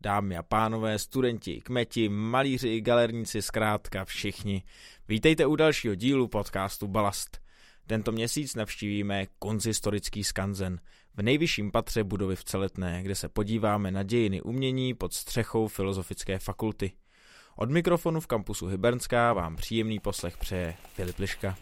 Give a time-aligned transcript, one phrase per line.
[0.00, 4.62] Dámy a pánové, studenti, kmeti, malíři, galerníci, zkrátka všichni.
[5.08, 7.38] Vítejte u dalšího dílu podcastu Balast.
[7.86, 10.80] Tento měsíc navštívíme konzistorický skanzen
[11.14, 16.38] v nejvyšším patře budovy v Celetné, kde se podíváme na dějiny umění pod střechou Filozofické
[16.38, 16.92] fakulty.
[17.56, 21.56] Od mikrofonu v kampusu Hybernská vám příjemný poslech přeje Filip Liška.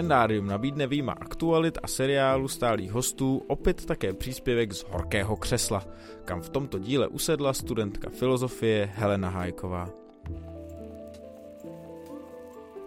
[0.00, 5.84] Kalendárium nabídne výjima aktualit a seriálu stálých hostů opět také příspěvek z horkého křesla,
[6.24, 9.90] kam v tomto díle usedla studentka filozofie Helena Hájková.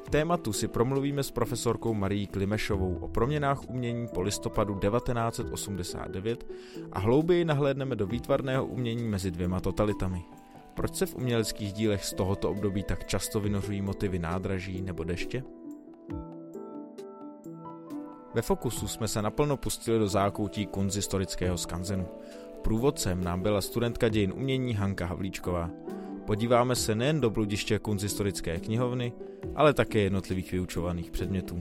[0.05, 6.48] V tématu si promluvíme s profesorkou Marií Klimešovou o proměnách umění po listopadu 1989
[6.91, 10.24] a hlouběji nahlédneme do výtvarného umění mezi dvěma totalitami.
[10.74, 15.43] Proč se v uměleckých dílech z tohoto období tak často vynořují motivy nádraží nebo deště?
[18.34, 22.07] Ve Fokusu jsme se naplno pustili do zákoutí kunzistorického skanzenu.
[22.62, 25.70] Průvodcem nám byla studentka dějin umění Hanka Havlíčková.
[26.25, 29.13] Podíváme se nejen do bludiště kunzistorické knihovny,
[29.55, 31.59] ale také jednotlivých vyučovaných předmětů.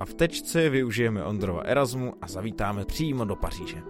[0.00, 3.82] A v tečce využijeme Ondrova Erasmu a zavítáme přímo do Paříže.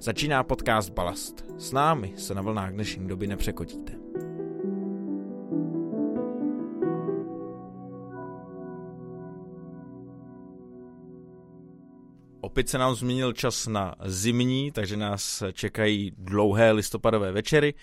[0.00, 1.44] Začíná podcast Balast.
[1.58, 3.99] S námi se na vlnách dnešní doby nepřekotíte.
[12.40, 17.74] Opět se nám změnil čas na zimní, takže nás čekají dlouhé listopadové večery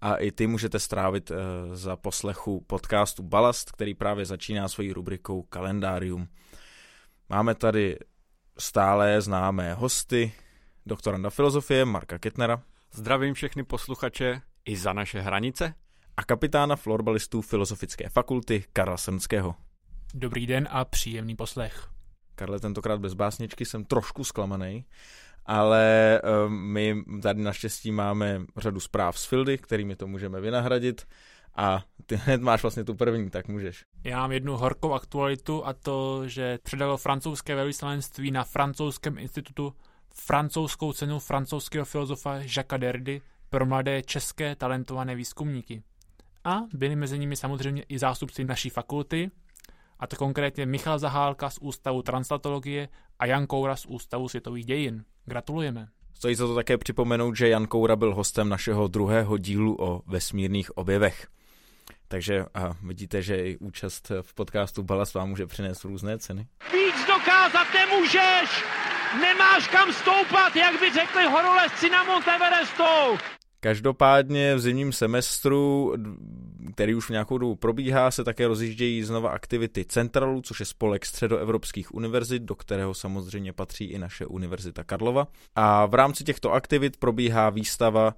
[0.00, 1.36] a i ty můžete strávit eh,
[1.76, 6.28] za poslechu podcastu Balast, který právě začíná svojí rubrikou Kalendárium.
[7.28, 7.98] Máme tady
[8.58, 10.32] stále známé hosty,
[10.86, 12.62] doktoranda filozofie Marka Ketnera.
[12.92, 15.74] Zdravím všechny posluchače i za naše hranice.
[16.16, 19.54] A kapitána florbalistů Filozofické fakulty Karla Srnského.
[20.14, 21.95] Dobrý den a příjemný poslech.
[22.36, 24.84] Karle, tentokrát bez básničky jsem trošku zklamaný,
[25.46, 31.06] ale uh, my tady naštěstí máme řadu zpráv z Fildy, kterými to můžeme vynahradit
[31.56, 33.84] a ty hned máš vlastně tu první, tak můžeš.
[34.04, 39.72] Já mám jednu horkou aktualitu a to, že předalo francouzské velvyslanectví na francouzském institutu
[40.14, 43.20] francouzskou cenu francouzského filozofa Jacques Derdy
[43.50, 45.82] pro mladé české talentované výzkumníky.
[46.44, 49.30] A byli mezi nimi samozřejmě i zástupci naší fakulty,
[49.98, 55.04] a to konkrétně Michal Zahálka z Ústavu translatologie a Jan Koura z Ústavu světových dějin.
[55.24, 55.88] Gratulujeme.
[56.14, 60.76] Stojí za to také připomenout, že Jan Koura byl hostem našeho druhého dílu o vesmírných
[60.78, 61.26] objevech.
[62.08, 66.46] Takže a vidíte, že i účast v podcastu Balas vám může přinést různé ceny.
[66.72, 68.64] Víc dokázat nemůžeš!
[69.20, 73.18] Nemáš kam stoupat, jak by řekli horolezci na Mount Everestou!
[73.66, 75.94] Každopádně v zimním semestru,
[76.74, 81.06] který už v nějakou dobu probíhá, se také rozjíždějí znova aktivity Centralu, což je spolek
[81.06, 85.28] středoevropských univerzit, do kterého samozřejmě patří i naše Univerzita Karlova.
[85.54, 88.14] A v rámci těchto aktivit probíhá výstava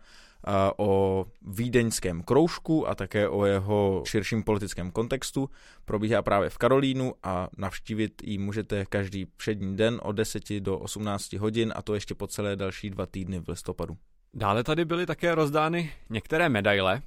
[0.77, 5.51] o vídeňském kroužku a také o jeho širším politickém kontextu.
[5.85, 11.33] Probíhá právě v Karolínu a navštívit ji můžete každý všední den od 10 do 18
[11.33, 13.97] hodin a to ještě po celé další dva týdny v listopadu.
[14.35, 17.03] Dále tady byly také rozdány některé medaile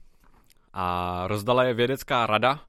[0.73, 2.59] a rozdala je vědecká rada,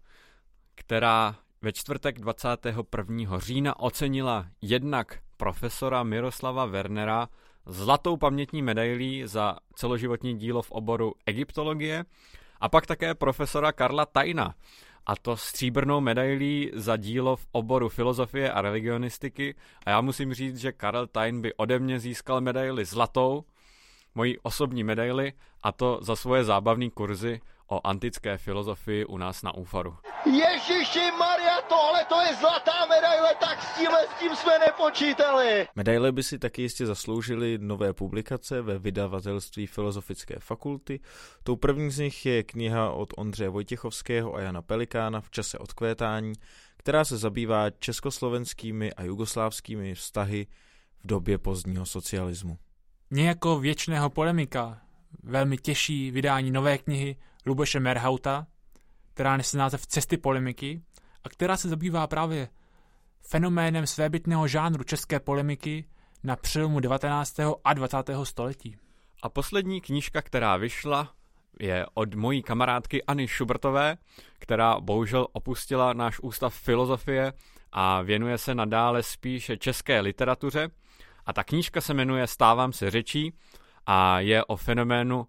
[0.74, 3.38] která ve čtvrtek 21.
[3.38, 7.28] října ocenila jednak profesora Miroslava Wernera
[7.66, 12.04] zlatou pamětní medailí za celoživotní dílo v oboru egyptologie
[12.60, 14.54] a pak také profesora Karla Tajna,
[15.06, 19.54] a to stříbrnou medailí za dílo v oboru filozofie a religionistiky
[19.86, 23.44] a já musím říct, že Karel Tajn by ode mě získal medaili zlatou,
[24.14, 27.40] moji osobní medaily a to za svoje zábavné kurzy
[27.72, 29.96] o antické filozofii u nás na Úfaru.
[30.26, 35.68] Ježiši Maria, tohle to je zlatá medaile, tak s tímhle s tím jsme nepočítali.
[35.76, 41.00] Medaile by si taky jistě zasloužily nové publikace ve vydavatelství Filozofické fakulty.
[41.42, 46.32] Tou první z nich je kniha od Ondřeje Vojtěchovského a Jana Pelikána v čase odkvétání,
[46.76, 50.46] která se zabývá československými a jugoslávskými vztahy
[51.04, 52.58] v době pozdního socialismu.
[53.14, 54.80] Nějako věčného polemika
[55.22, 57.16] velmi těžší vydání nové knihy
[57.46, 58.46] Luboše Merhauta,
[59.14, 60.82] která nese název Cesty polemiky
[61.24, 62.48] a která se zabývá právě
[63.20, 65.84] fenoménem svébytného žánru české polemiky
[66.24, 67.36] na přelomu 19.
[67.64, 67.96] a 20.
[68.22, 68.76] století.
[69.22, 71.12] A poslední knížka, která vyšla,
[71.60, 73.96] je od mojí kamarádky Anny Šubertové,
[74.38, 77.32] která bohužel opustila náš ústav filozofie
[77.72, 80.68] a věnuje se nadále spíše české literatuře.
[81.26, 83.32] A ta knížka se jmenuje Stávám se řečí
[83.86, 85.26] a je o fenoménu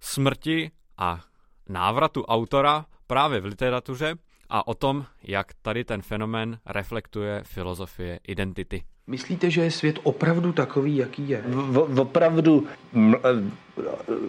[0.00, 1.20] smrti a
[1.68, 4.14] návratu autora právě v literatuře
[4.48, 8.84] a o tom, jak tady ten fenomén reflektuje filozofie identity.
[9.06, 11.44] Myslíte, že je svět opravdu takový, jaký je?
[11.46, 12.66] V, opravdu.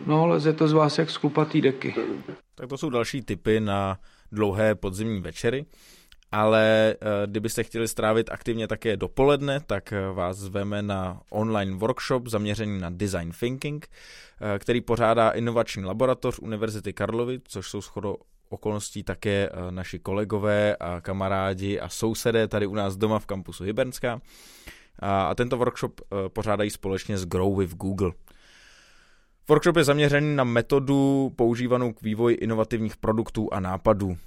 [0.06, 1.96] No, leze to z vás jak z klupatý deky.
[2.56, 4.00] Tak to jsou další typy na
[4.32, 5.66] dlouhé podzimní večery.
[6.36, 12.28] Ale eh, kdybyste chtěli strávit aktivně také dopoledne, tak eh, vás zveme na online workshop
[12.28, 18.16] zaměřený na design thinking, eh, který pořádá inovační laboratoř Univerzity Karlovy, což jsou schodo
[18.50, 24.22] okolností také naši kolegové a kamarádi a sousedé tady u nás doma v kampusu Hybernská.
[25.00, 28.12] A tento workshop pořádají společně s Grow with Google.
[29.50, 34.18] Workshop je zaměřený na metodu používanou k vývoji inovativních produktů a nápadů.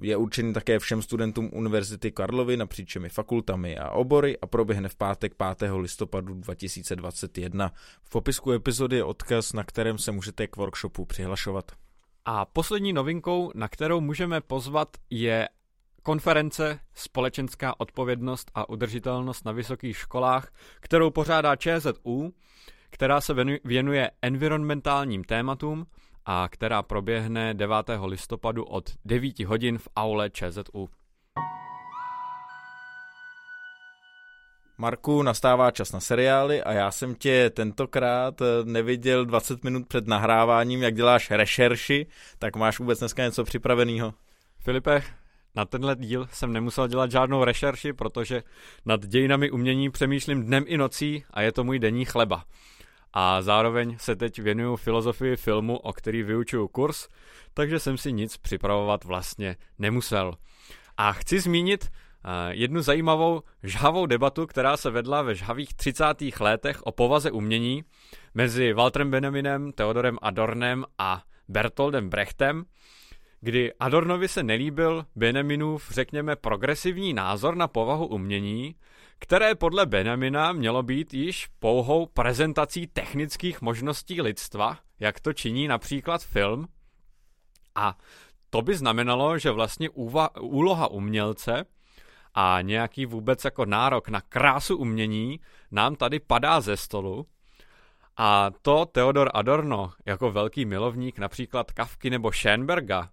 [0.00, 4.96] Je určený také všem studentům Univerzity Karlovy napříč všemi fakultami a obory a proběhne v
[4.96, 5.72] pátek 5.
[5.76, 7.72] listopadu 2021.
[8.02, 11.72] V popisku epizody je odkaz, na kterém se můžete k workshopu přihlašovat.
[12.24, 15.48] A poslední novinkou, na kterou můžeme pozvat, je
[16.02, 22.34] konference Společenská odpovědnost a udržitelnost na vysokých školách, kterou pořádá ČZU
[22.92, 23.34] která se
[23.64, 25.86] věnuje environmentálním tématům
[26.26, 27.76] a která proběhne 9.
[28.04, 30.88] listopadu od 9 hodin v aule ČZU.
[34.78, 40.06] Marku, nastává čas na seriály a já jsem tě tentokrát eh, neviděl 20 minut před
[40.06, 42.06] nahráváním, jak děláš rešerši,
[42.38, 44.14] tak máš vůbec dneska něco připraveného?
[44.58, 45.02] Filipe,
[45.54, 48.42] na tenhle díl jsem nemusel dělat žádnou rešerši, protože
[48.86, 52.44] nad dějinami umění přemýšlím dnem i nocí a je to můj denní chleba
[53.12, 57.08] a zároveň se teď věnuju filozofii filmu, o který vyučuju kurz,
[57.54, 60.34] takže jsem si nic připravovat vlastně nemusel.
[60.96, 66.04] A chci zmínit uh, jednu zajímavou žhavou debatu, která se vedla ve žhavých 30.
[66.40, 67.84] letech o povaze umění
[68.34, 72.64] mezi Walterem Benjaminem, Theodorem Adornem a Bertoldem Brechtem,
[73.40, 78.74] kdy Adornovi se nelíbil Benjaminův, řekněme, progresivní názor na povahu umění,
[79.22, 86.22] které podle Benjamina mělo být již pouhou prezentací technických možností lidstva, jak to činí například
[86.22, 86.68] film.
[87.74, 87.98] A
[88.50, 91.64] to by znamenalo, že vlastně úva, úloha umělce
[92.34, 95.40] a nějaký vůbec jako nárok na krásu umění
[95.70, 97.26] nám tady padá ze stolu.
[98.16, 103.10] A to Theodor Adorno, jako velký milovník například Kafky nebo Schoenberga,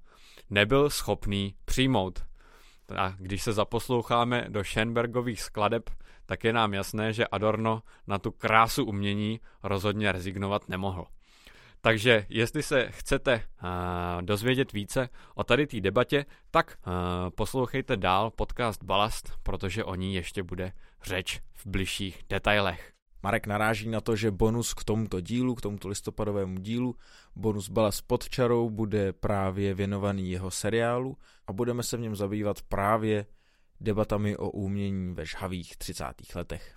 [0.49, 2.28] nebyl schopný přijmout.
[2.91, 5.89] A když se zaposloucháme do Schoenbergových skladeb,
[6.25, 11.05] tak je nám jasné, že Adorno na tu krásu umění rozhodně rezignovat nemohl.
[11.81, 16.93] Takže jestli se chcete uh, dozvědět více o tady té debatě, tak uh,
[17.35, 20.71] poslouchejte dál podcast Balast, protože o ní ještě bude
[21.03, 22.98] řeč v bližších detailech.
[23.23, 26.95] Marek naráží na to, že bonus k tomuto dílu, k tomuto listopadovému dílu,
[27.35, 31.17] bonus Balas pod čarou, bude právě věnovaný jeho seriálu
[31.47, 33.25] a budeme se v něm zabývat právě
[33.81, 36.05] debatami o umění ve žhavých 30.
[36.35, 36.75] letech.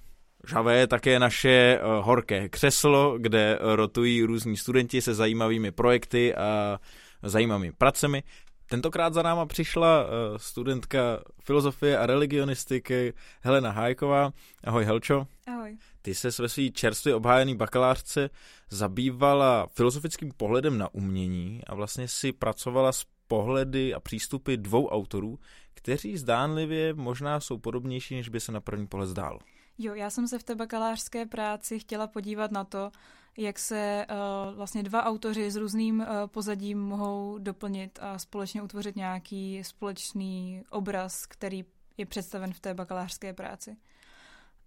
[0.49, 6.81] Žhavé je také naše uh, horké křeslo, kde rotují různí studenti se zajímavými projekty a
[7.23, 8.23] zajímavými pracemi.
[8.67, 11.01] Tentokrát za náma přišla uh, studentka
[11.41, 14.33] filozofie a religionistiky Helena Hájková.
[14.65, 15.27] Ahoj Helčo.
[15.47, 15.77] Ahoj.
[16.03, 18.31] Ty se ve svý čerstvě obhájený bakalářce
[18.71, 25.39] zabývala filozofickým pohledem na umění a vlastně si pracovala s pohledy a přístupy dvou autorů,
[25.75, 29.39] kteří zdánlivě možná jsou podobnější, než by se na první pohled zdálo.
[29.79, 32.91] Jo, já jsem se v té bakalářské práci chtěla podívat na to,
[33.39, 38.97] jak se uh, vlastně dva autoři s různým uh, pozadím mohou doplnit a společně utvořit
[38.97, 41.65] nějaký společný obraz, který
[41.97, 43.77] je představen v té bakalářské práci.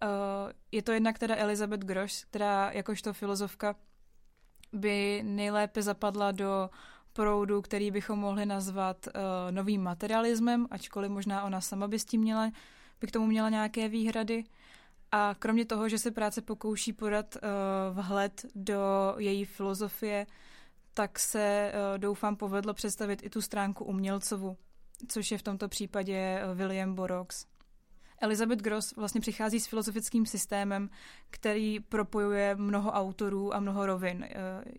[0.04, 3.75] Uh, je to jednak teda Elizabeth Grosz, která jakožto filozofka
[4.74, 6.70] by nejlépe zapadla do
[7.14, 9.12] proudu, který bychom mohli nazvat uh,
[9.52, 12.52] novým materialismem, ačkoliv možná ona sama by s tím měla,
[13.02, 14.44] by k tomu měla nějaké výhrady.
[15.12, 17.42] A kromě toho, že se práce pokouší podat uh,
[18.04, 20.28] vhled do její filozofie,
[20.94, 24.58] tak se, uh, doufám, povedlo představit i tu stránku umělcovu,
[25.08, 27.46] což je v tomto případě William Borox.
[28.22, 30.90] Elizabeth Gross vlastně přichází s filozofickým systémem,
[31.30, 34.24] který propojuje mnoho autorů a mnoho rovin.
[34.24, 34.36] Eh,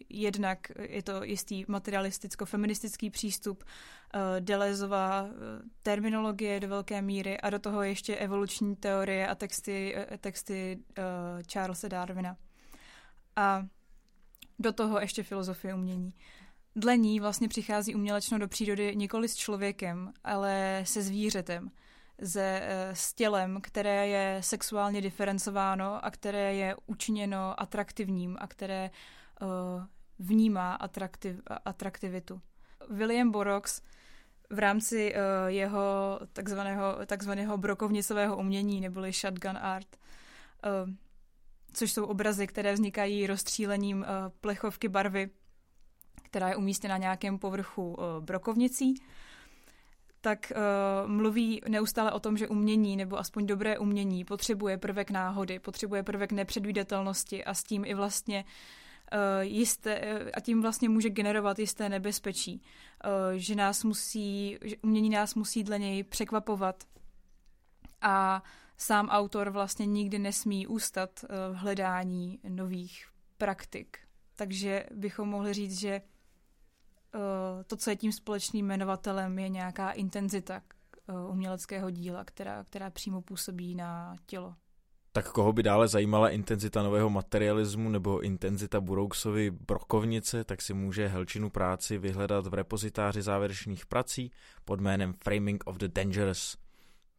[0.09, 5.33] jednak je to jistý materialisticko-feministický přístup, eh, Delezová eh,
[5.83, 10.79] terminologie do velké míry a do toho ještě evoluční teorie a texty, texty
[11.53, 12.37] Charlesa Darwina.
[13.37, 13.67] A
[14.59, 16.15] do toho ještě filozofie umění.
[16.77, 21.71] Dle ní vlastně přichází umělečno do přírody nikoli s člověkem, ale se zvířetem,
[22.25, 28.91] se, eh, s tělem, které je sexuálně diferencováno a které je učiněno atraktivním a které
[29.43, 29.49] uh,
[30.19, 32.41] vnímá atraktiv, atraktivitu.
[32.91, 33.83] William Borox
[34.51, 39.97] v rámci uh, jeho takzvaného, takzvaného brokovnicového umění neboli shotgun art,
[40.85, 40.91] uh,
[41.73, 44.07] což jsou obrazy, které vznikají rozstřílením uh,
[44.41, 45.31] plechovky barvy,
[46.23, 48.95] která je umístěna na nějakém povrchu uh, brokovnicí,
[50.27, 55.59] tak uh, mluví neustále o tom, že umění, nebo aspoň dobré umění, potřebuje prvek náhody,
[55.59, 61.11] potřebuje prvek nepředvídatelnosti a s tím i vlastně uh, jisté, eh, a tím vlastně může
[61.11, 66.85] generovat jisté nebezpečí, eh, že nás musí, že umění nás musí dle něj překvapovat
[68.01, 68.43] a
[68.77, 73.07] sám autor vlastně nikdy nesmí ústat v hledání nových
[73.39, 73.99] praktik.
[74.37, 76.01] Takže bychom mohli říct, že
[77.67, 80.63] to, co je tím společným jmenovatelem, je nějaká intenzita
[81.29, 84.55] uměleckého díla, která, která přímo působí na tělo.
[85.13, 91.07] Tak koho by dále zajímala intenzita nového materialismu nebo intenzita Burouksovy brokovnice, tak si může
[91.07, 94.31] Helčinu práci vyhledat v repozitáři závěrečných prací
[94.65, 96.57] pod jménem Framing of the Dangerous.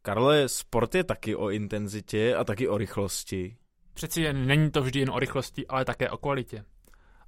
[0.01, 3.57] Karle, sport je taky o intenzitě a taky o rychlosti.
[3.93, 6.65] Přeci jen není to vždy jen o rychlosti, ale také o kvalitě.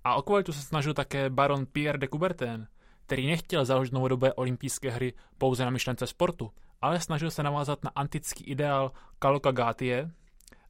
[0.03, 2.67] A o kvalitu se snažil také baron Pierre de Coubertin,
[3.05, 6.51] který nechtěl založit novodobé olympijské hry pouze na myšlence sportu,
[6.81, 10.11] ale snažil se navázat na antický ideál Kaloka Gatie,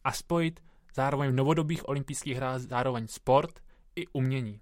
[0.04, 0.64] a spojit
[0.96, 3.60] zároveň v novodobých olympijských hrách zároveň sport
[3.96, 4.62] i umění.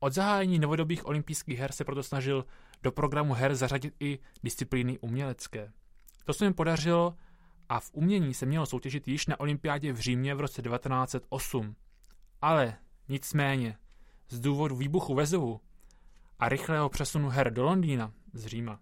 [0.00, 2.44] Od zahájení novodobých olympijských her se proto snažil
[2.82, 5.72] do programu her zařadit i disciplíny umělecké.
[6.24, 7.14] To se jim podařilo
[7.68, 11.76] a v umění se mělo soutěžit již na olympiádě v Římě v roce 1908.
[12.42, 12.76] Ale
[13.08, 13.78] nicméně,
[14.28, 15.60] z důvodu výbuchu Vezovu
[16.38, 18.80] a rychlého přesunu her do Londýna z Říma,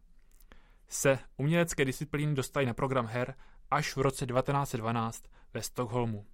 [0.88, 3.35] se umělecké disciplíny dostaly na program her
[3.71, 5.25] až v roce 1912
[5.55, 6.26] ve Stockholmu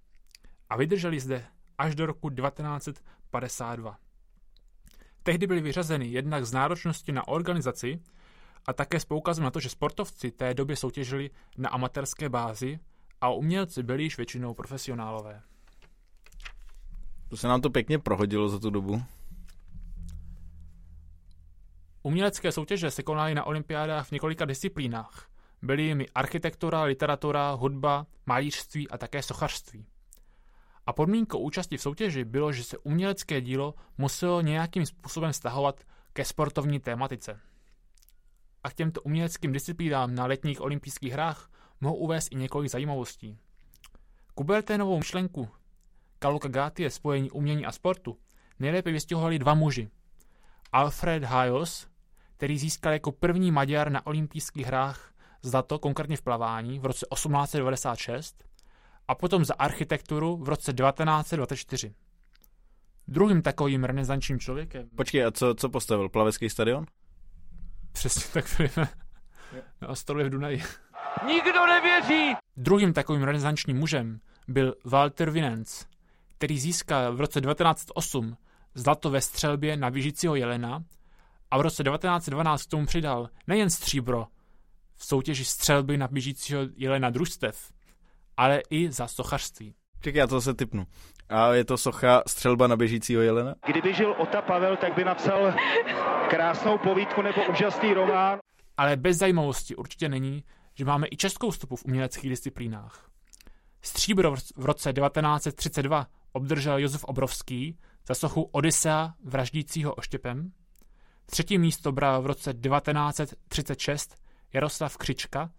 [0.69, 1.45] a vydrželi zde
[1.77, 3.97] až do roku 1952.
[5.23, 7.99] Tehdy byly vyřazeny jednak z náročnosti na organizaci
[8.65, 12.79] a také s poukazem na to, že sportovci té době soutěžili na amatérské bázi
[13.21, 15.41] a umělci byli již většinou profesionálové.
[17.29, 19.03] To se nám to pěkně prohodilo za tu dobu.
[22.03, 25.29] Umělecké soutěže se konaly na olympiádách v několika disciplínách,
[25.61, 29.85] byly jimi architektura, literatura, hudba, malířství a také sochařství.
[30.85, 35.83] A podmínkou účasti v soutěži bylo, že se umělecké dílo muselo nějakým způsobem stahovat
[36.13, 37.39] ke sportovní tématice.
[38.63, 43.37] A k těmto uměleckým disciplínám na letních olympijských hrách mohu uvést i několik zajímavostí.
[44.35, 45.49] Kuberténovou myšlenku
[46.19, 48.17] Kaluka Gatie spojení umění a sportu
[48.59, 49.89] nejlépe vystihovali dva muži.
[50.71, 51.87] Alfred Hayos,
[52.37, 58.43] který získal jako první Maďar na olympijských hrách zlato, konkrétně v plavání, v roce 1896
[59.07, 61.93] a potom za architekturu v roce 1924.
[63.07, 64.89] Druhým takovým renesančním člověkem...
[64.95, 66.09] Počkej, a co, co postavil?
[66.09, 66.85] Plavecký stadion?
[67.91, 68.69] Přesně tak byli
[69.81, 70.63] na ostrově v Dunaji.
[71.27, 72.35] Nikdo nevěří!
[72.57, 75.85] Druhým takovým renesančním mužem byl Walter Winens,
[76.39, 78.37] který získal v roce 1908
[78.75, 80.83] zlato ve střelbě na běžícího jelena
[81.51, 84.27] a v roce 1912 k tomu přidal nejen stříbro,
[84.95, 87.71] v soutěži střelby na běžícího jelena družstev,
[88.37, 89.75] ale i za sochařství.
[90.01, 90.87] Čekaj, já to se typnu.
[91.29, 93.55] A je to socha střelba na běžícího jelena?
[93.65, 95.53] Kdyby žil Ota Pavel, tak by napsal
[96.29, 98.39] krásnou povídku nebo úžasný román.
[98.77, 100.43] Ale bez zajímavosti určitě není,
[100.75, 103.09] že máme i českou stopu v uměleckých disciplínách.
[103.81, 110.51] Stříbro v roce 1932 obdržel Josef Obrovský za sochu Odisea vraždícího oštěpem.
[111.25, 114.15] Třetí místo bral v roce 1936
[114.53, 115.51] Jaroslav Křička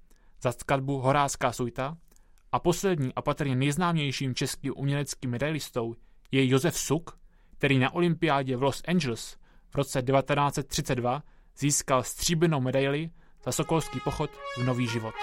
[0.42, 1.96] za skladbu Horácká suita
[2.52, 5.94] a poslední a patrně nejznámějším českým uměleckým medailistou
[6.30, 7.18] je Josef Suk,
[7.58, 9.36] který na olympiádě v Los Angeles
[9.70, 11.22] v roce 1932
[11.58, 13.10] získal stříbrnou medaili
[13.44, 15.14] za sokolský pochod v nový život.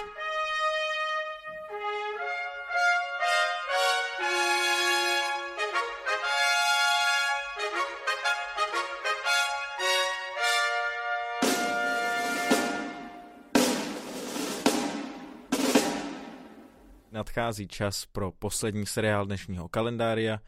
[17.17, 20.39] Nadchází čas pro poslední seriál dnešního kalendária,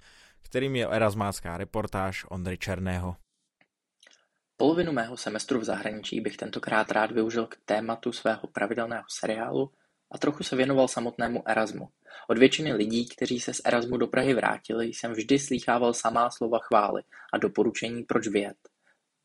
[0.42, 3.16] kterým je erasmácká reportáž Ondry Černého.
[4.58, 9.72] Polovinu mého semestru v zahraničí bych tentokrát rád využil k tématu svého pravidelného seriálu
[10.12, 11.90] a trochu se věnoval samotnému Erasmu.
[12.30, 16.60] Od většiny lidí, kteří se z Erasmu do Prahy vrátili, jsem vždy slýchával samá slova
[16.60, 17.02] chvály
[17.34, 18.58] a doporučení proč vyjet.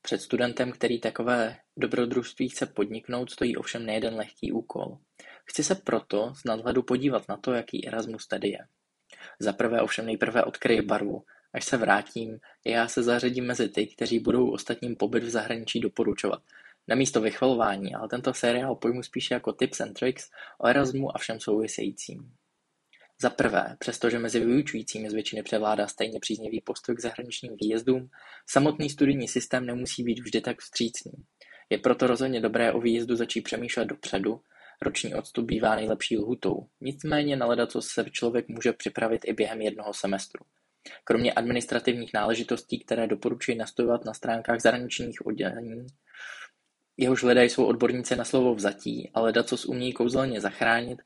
[0.02, 4.98] Před studentem, který takové dobrodružství chce podniknout, stojí ovšem nejeden lehký úkol.
[5.44, 8.58] Chci se proto z nadhledu podívat na to, jaký Erasmus tedy je.
[9.38, 11.24] Za prvé ovšem nejprve odkryji barvu.
[11.52, 16.42] Až se vrátím, já se zařadím mezi ty, kteří budou ostatním pobyt v zahraničí doporučovat.
[16.88, 21.40] Namísto vychvalování, ale tento seriál pojmu spíše jako tips and tricks o Erasmu a všem
[21.40, 22.32] souvisejícím.
[23.20, 28.10] Za prvé, přestože mezi vyučujícími z většiny převládá stejně příznivý postoj k zahraničním výjezdům,
[28.46, 31.12] samotný studijní systém nemusí být vždy tak vstřícný.
[31.70, 34.40] Je proto rozhodně dobré o výjezdu začít přemýšlet dopředu,
[34.83, 39.95] roční odstup bývá nejlepší lhutou, nicméně na co se člověk může připravit i během jednoho
[39.95, 40.45] semestru.
[41.04, 45.87] Kromě administrativních náležitostí, které doporučuji nastudovat na stránkách zahraničních oddělení,
[46.97, 50.99] jehož lidé jsou odborníci na slovo vzatí, ale co umějí kouzelně zachránit,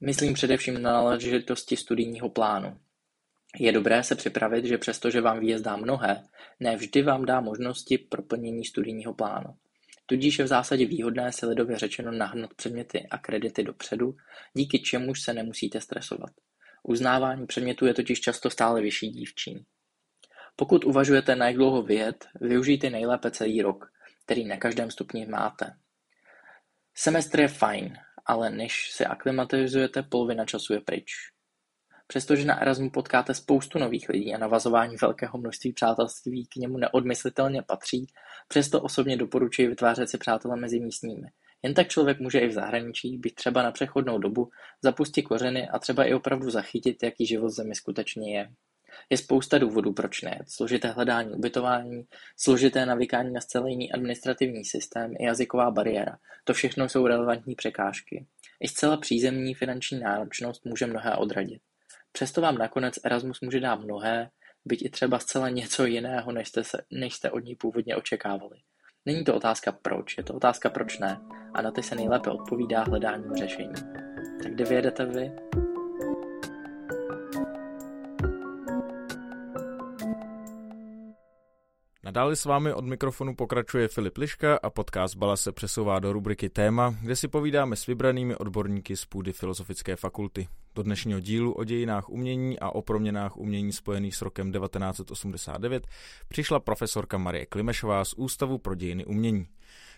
[0.00, 2.78] Myslím především na náležitosti studijního plánu.
[3.58, 6.22] Je dobré se připravit, že přestože vám výjezd dá mnohé,
[6.60, 9.54] ne vždy vám dá možnosti pro plnění studijního plánu.
[10.10, 14.16] Tudíž je v zásadě výhodné si lidově řečeno nahnat předměty a kredity dopředu,
[14.54, 16.30] díky čemuž se nemusíte stresovat.
[16.82, 19.64] Uznávání předmětů je totiž často stále vyšší dívčí.
[20.56, 23.92] Pokud uvažujete, na jak dlouho vyjet, využijte nejlépe celý rok,
[24.24, 25.76] který na každém stupni máte.
[26.94, 31.12] Semestr je fajn, ale než se aklimatizujete, polovina času je pryč.
[32.08, 37.62] Přestože na Erasmu potkáte spoustu nových lidí a navazování velkého množství přátelství k němu neodmyslitelně
[37.62, 38.06] patří,
[38.48, 41.28] přesto osobně doporučuji vytvářet si přátele mezi místními.
[41.62, 44.50] Jen tak člověk může i v zahraničí, být třeba na přechodnou dobu,
[44.82, 48.50] zapustit kořeny a třeba i opravdu zachytit, jaký život v zemi skutečně je.
[49.10, 50.38] Je spousta důvodů, proč ne.
[50.46, 52.04] Složité hledání ubytování,
[52.36, 56.16] složité navykání na zcela jiný administrativní systém i jazyková bariéra.
[56.44, 58.26] To všechno jsou relevantní překážky.
[58.60, 61.62] I zcela přízemní finanční náročnost může mnohé odradit.
[62.18, 64.30] Přesto vám nakonec Erasmus může dát mnohé,
[64.64, 68.56] byť i třeba zcela něco jiného, než jste, se, než jste od ní původně očekávali.
[69.06, 71.20] Není to otázka proč, je to otázka proč ne
[71.54, 73.74] a na ty se nejlépe odpovídá hledáním řešení.
[74.42, 75.32] Tak kde vyjedete vy?
[82.04, 86.48] Nadále s vámi od mikrofonu pokračuje Filip Liška a podcast Bala se přesouvá do rubriky
[86.48, 90.48] Téma, kde si povídáme s vybranými odborníky z půdy Filozofické fakulty.
[90.78, 95.86] Do dnešního dílu o dějinách umění a o proměnách umění spojených s rokem 1989
[96.28, 99.46] přišla profesorka Marie Klimešová z Ústavu pro dějiny umění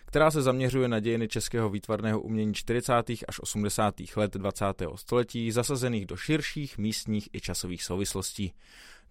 [0.05, 2.93] která se zaměřuje na dějiny českého výtvarného umění 40.
[3.27, 3.95] až 80.
[4.15, 4.65] let 20.
[4.95, 8.53] století, zasazených do širších místních i časových souvislostí.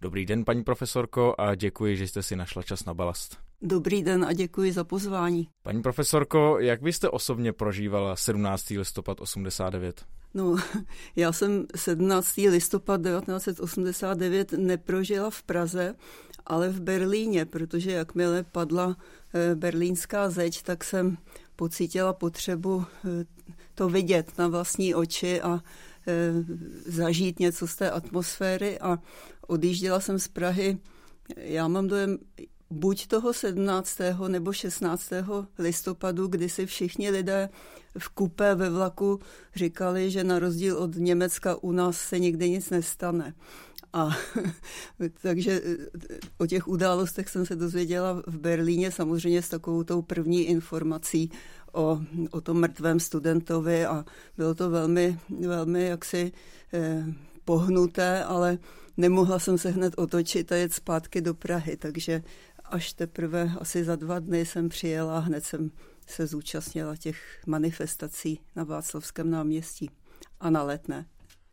[0.02, 3.38] Dobrý den, paní profesorko, a děkuji, že jste si našla čas na balast.
[3.62, 5.48] Dobrý den a děkuji za pozvání.
[5.62, 8.70] Paní profesorko, jak byste osobně prožívala 17.
[8.70, 10.04] listopad 89?
[10.34, 10.56] No,
[11.16, 12.36] já jsem 17.
[12.36, 15.94] listopad 1989 neprožila v Praze,
[16.46, 18.96] ale v Berlíně, protože jakmile padla
[19.34, 21.18] eh, berlínská zeď, tak jsem
[21.56, 23.24] pocítila potřebu eh,
[23.74, 25.60] to vidět na vlastní oči a
[26.86, 28.98] zažít něco z té atmosféry a
[29.46, 30.78] odjížděla jsem z Prahy,
[31.36, 32.18] já mám dojem,
[32.70, 33.98] buď toho 17.
[34.28, 35.10] nebo 16.
[35.58, 37.48] listopadu, kdy si všichni lidé
[37.98, 39.20] v kupé ve vlaku
[39.54, 43.34] říkali, že na rozdíl od Německa u nás se nikdy nic nestane.
[43.92, 44.16] A
[45.22, 45.60] takže
[46.38, 51.30] o těch událostech jsem se dozvěděla v Berlíně, samozřejmě s takovou tou první informací
[51.72, 54.04] o, o tom mrtvém studentovi a
[54.36, 56.32] bylo to velmi, velmi jaksi
[56.72, 57.04] eh,
[57.44, 58.58] pohnuté, ale
[58.96, 62.22] nemohla jsem se hned otočit a jet zpátky do Prahy, takže
[62.64, 65.70] až teprve asi za dva dny jsem přijela a hned jsem
[66.06, 69.90] se zúčastnila těch manifestací na Václavském náměstí
[70.40, 71.06] a na Letné.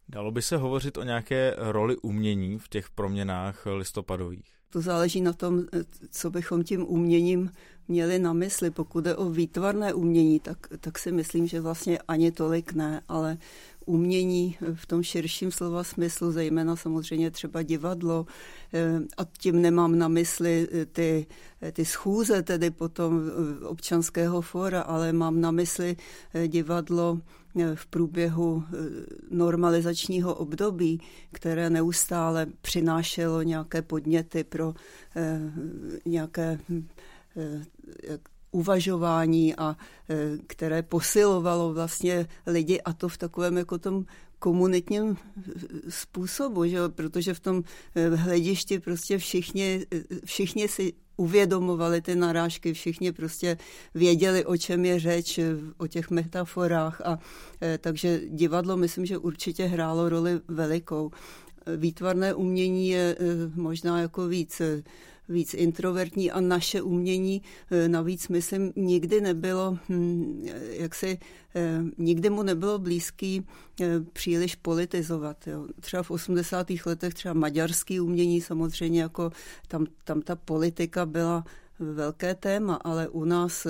[0.09, 4.45] Dalo by se hovořit o nějaké roli umění v těch proměnách listopadových?
[4.69, 5.63] To záleží na tom,
[6.11, 7.51] co bychom tím uměním
[7.87, 8.71] měli na mysli.
[8.71, 13.37] Pokud je o výtvarné umění, tak, tak si myslím, že vlastně ani tolik ne, ale
[13.87, 18.25] umění v tom širším slova smyslu, zejména samozřejmě třeba divadlo.
[18.73, 21.27] Eh, a tím nemám na mysli eh, ty,
[21.61, 23.21] eh, ty schůze tedy potom
[23.63, 25.95] občanského fora, ale mám na mysli
[26.47, 27.19] divadlo
[27.75, 28.63] v průběhu
[29.31, 34.73] normalizačního období, které neustále přinášelo nějaké podněty pro
[36.05, 36.59] nějaké
[38.51, 39.77] uvažování a
[40.09, 44.05] e, které posilovalo vlastně lidi a to v takovém jako tom
[44.39, 45.17] komunitním
[45.89, 46.77] způsobu, že?
[46.89, 47.63] protože v tom
[48.15, 49.85] hledišti prostě všichni,
[50.25, 53.57] všichni si uvědomovali ty narážky, všichni prostě
[53.93, 55.39] věděli, o čem je řeč,
[55.77, 57.19] o těch metaforách a
[57.81, 61.11] takže divadlo myslím, že určitě hrálo roli velikou.
[61.77, 63.17] Výtvarné umění je
[63.55, 64.61] možná jako víc
[65.29, 67.41] víc introvertní a naše umění
[67.87, 71.19] navíc, myslím, nikdy nebylo, hm, jak si,
[71.97, 73.47] nikdy mu nebylo blízký
[74.13, 75.47] příliš politizovat.
[75.47, 75.67] Jo.
[75.79, 76.67] Třeba v 80.
[76.85, 79.31] letech třeba maďarský umění samozřejmě, jako
[79.67, 81.43] tam, tam ta politika byla
[81.79, 83.67] velké téma, ale u nás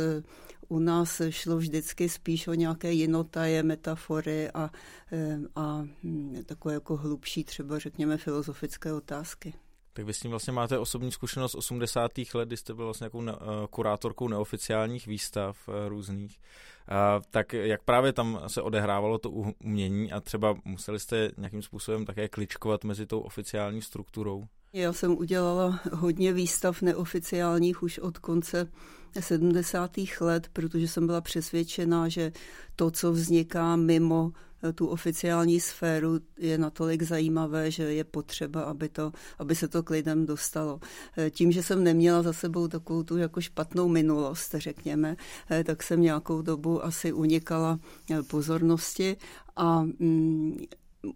[0.67, 4.72] u nás šlo vždycky spíš o nějaké jinotaje, metafory a,
[5.12, 9.54] eh, a hm, takové jako hlubší třeba řekněme filozofické otázky.
[9.98, 12.12] Tak vy s tím vlastně máte osobní zkušenost 80.
[12.34, 16.40] let, kdy jste byl vlastně nějakou ne, eh, kurátorkou neoficiálních výstav eh, různých.
[16.88, 22.06] A, tak jak právě tam se odehrávalo to umění a třeba museli jste nějakým způsobem
[22.06, 24.46] také kličkovat mezi tou oficiální strukturou?
[24.74, 28.72] Já jsem udělala hodně výstav neoficiálních už od konce
[29.20, 29.92] 70.
[30.22, 32.32] let, protože jsem byla přesvědčená, že
[32.76, 34.32] to, co vzniká mimo
[34.76, 39.89] tu oficiální sféru je natolik zajímavé, že je potřeba, aby, to, aby se to k
[39.89, 40.80] lidem dostalo.
[41.17, 45.15] Eh, tím, že jsem neměla za sebou takovou tu jako špatnou minulost, řekněme,
[45.52, 47.80] eh, tak jsem nějakou dobu asi unikala
[48.28, 49.17] pozornosti
[49.56, 50.58] a mm,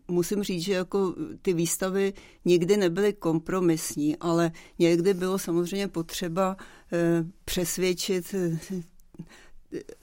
[0.07, 2.13] musím říct, že jako ty výstavy
[2.45, 6.57] nikdy nebyly kompromisní, ale někdy bylo samozřejmě potřeba
[6.93, 8.59] eh, přesvědčit eh,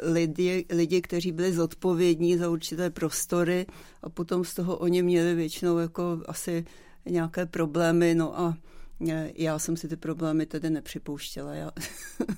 [0.03, 3.67] lidi, lidi, kteří byli zodpovědní za určité prostory
[4.03, 6.65] a potom z toho oni měli většinou jako asi
[7.07, 8.57] nějaké problémy, no a
[9.35, 11.55] já jsem si ty problémy tedy nepřipouštěla.
[11.55, 11.71] Já,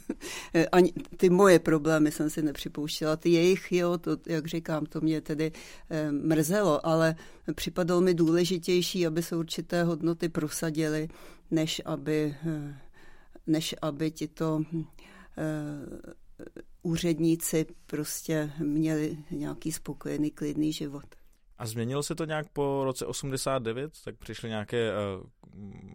[0.72, 3.16] ani ty moje problémy jsem si nepřipouštěla.
[3.16, 5.52] Ty jejich, jo, to, jak říkám, to mě tedy
[5.90, 7.14] eh, mrzelo, ale
[7.54, 11.08] připadalo mi důležitější, aby se určité hodnoty prosadily,
[11.50, 12.78] než aby, eh,
[13.46, 14.62] než aby to
[15.38, 16.12] eh,
[16.82, 21.04] úředníci prostě měli nějaký spokojený, klidný život.
[21.58, 23.92] A změnilo se to nějak po roce 89?
[24.04, 25.26] Tak přišly nějaké uh,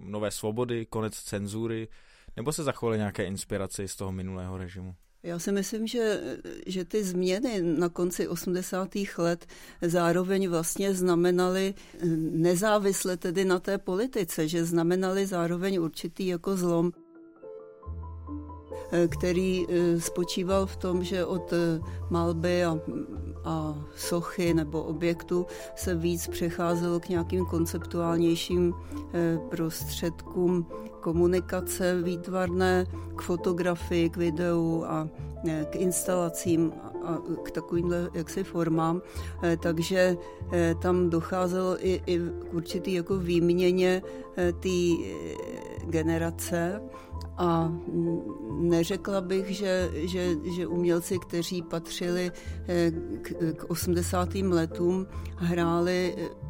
[0.03, 1.87] nové svobody, konec cenzury,
[2.35, 4.95] nebo se zachovaly nějaké inspirace z toho minulého režimu?
[5.23, 6.21] Já si myslím, že,
[6.67, 8.89] že ty změny na konci 80.
[9.17, 9.45] let
[9.81, 11.73] zároveň vlastně znamenaly
[12.31, 17.04] nezávisle tedy na té politice, že znamenaly zároveň určitý jako zlom Eh,
[19.07, 22.79] který eh, spočíval v tom, že od eh, malby a,
[23.43, 28.73] a sochy nebo objektu se víc přecházelo k nějakým konceptuálnějším
[29.49, 30.65] prostředkům
[30.99, 32.85] komunikace výtvarné,
[33.15, 35.07] k fotografii, k videu a
[35.69, 39.01] k instalacím a k takovým jaksi formám,
[39.59, 40.17] takže
[40.81, 44.01] tam docházelo i, i k určitý jako výměně
[44.35, 44.79] té
[45.85, 46.81] generace
[47.37, 47.71] a
[48.51, 52.31] neřekla bych, že, že, že umělci, kteří patřili
[52.67, 54.35] eh, k, k 80.
[54.35, 56.45] letům, hráli eh,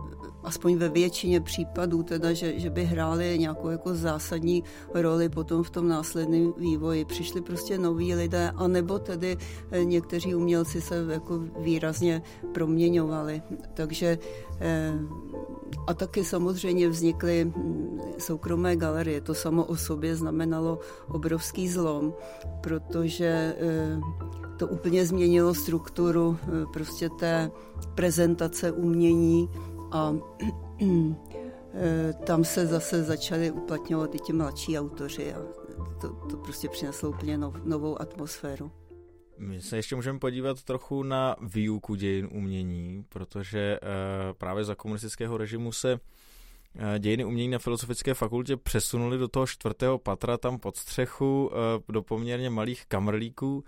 [0.45, 5.69] aspoň ve většině případů, teda, že, že by hráli nějakou jako zásadní roli potom v
[5.69, 7.05] tom následném vývoji.
[7.05, 9.37] Přišli prostě noví lidé, anebo tedy
[9.71, 12.21] eh, někteří umělci se jako výrazně
[12.53, 13.41] proměňovali.
[13.73, 14.17] Takže
[15.87, 19.21] a taky samozřejmě vznikly hm, soukromé galerie.
[19.21, 22.13] To samo o sobě znamenalo obrovský zlom,
[22.61, 23.99] protože eh,
[24.57, 27.51] to úplně změnilo strukturu eh, prostě té
[27.95, 29.49] prezentace umění
[29.95, 30.15] a
[31.73, 35.39] eh, tam se zase začaly uplatňovat i ti mladší autoři a
[36.01, 38.71] to, to prostě přineslo úplně nov, novou atmosféru.
[39.37, 43.89] My se ještě můžeme podívat trochu na výuku dějin umění, protože uh,
[44.37, 45.99] právě za komunistického režimu se uh,
[46.99, 51.51] dějiny umění na Filozofické fakultě přesunuly do toho čtvrtého patra, tam pod střechu,
[51.89, 53.63] do poměrně malých kamrlíků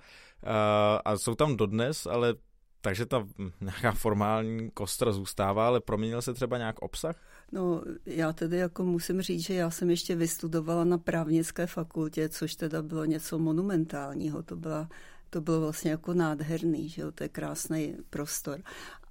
[1.05, 2.35] a jsou tam dodnes, ale
[2.81, 3.27] takže ta
[3.61, 7.15] nějaká formální kostra zůstává, ale proměnil se třeba nějak obsah?
[7.51, 12.55] No, já tedy jako musím říct, že já jsem ještě vystudovala na právnické fakultě, což
[12.55, 14.43] teda bylo něco monumentálního.
[14.43, 14.89] To byla
[15.29, 18.59] to bylo vlastně jako nádherný, že jo, to je krásný prostor.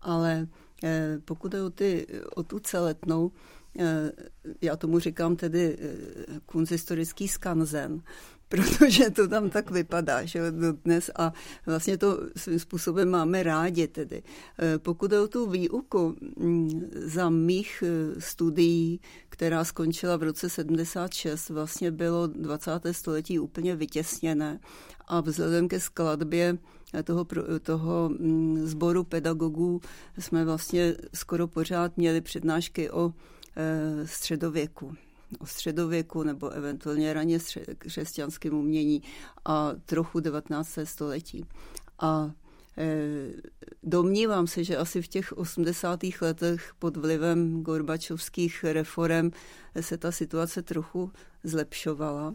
[0.00, 0.48] Ale
[0.84, 3.32] eh, pokud je o, ty, o tu celetnou,
[3.78, 4.12] eh,
[4.60, 8.02] já tomu říkám tedy eh, kunzistorický skanzen,
[8.48, 10.40] protože to tam tak vypadá, že
[10.84, 11.32] dnes a
[11.66, 14.22] vlastně to svým způsobem máme rádi tedy.
[14.78, 17.82] Pokud je o tu výuku, mm, za mých
[18.18, 22.94] studií, která skončila v roce 76, vlastně bylo 20.
[22.94, 24.60] století úplně vytěsněné
[25.08, 26.58] a vzhledem ke skladbě
[27.04, 27.26] toho,
[27.62, 29.80] toho mm, sboru pedagogů
[30.18, 33.12] jsme vlastně skoro pořád měli přednášky o
[34.04, 34.96] středověku
[35.38, 37.38] o středověku nebo eventuálně raně
[37.78, 39.02] křesťanském umění
[39.44, 40.78] a trochu 19.
[40.84, 41.44] století.
[41.98, 42.30] A
[42.78, 43.32] e,
[43.82, 46.00] domnívám se, že asi v těch 80.
[46.20, 49.30] letech pod vlivem gorbačovských reform
[49.80, 51.12] se ta situace trochu
[51.44, 52.34] zlepšovala,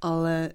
[0.00, 0.52] ale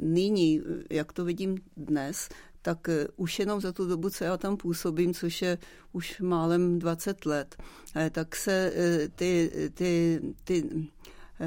[0.00, 2.28] nyní, jak to vidím dnes,
[2.62, 5.58] tak eh, už jenom za tu dobu, co já tam působím, což je
[5.92, 7.56] už málem 20 let,
[7.96, 10.88] eh, tak se eh, ty, ty, ty,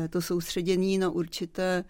[0.10, 1.84] to soustředění na určité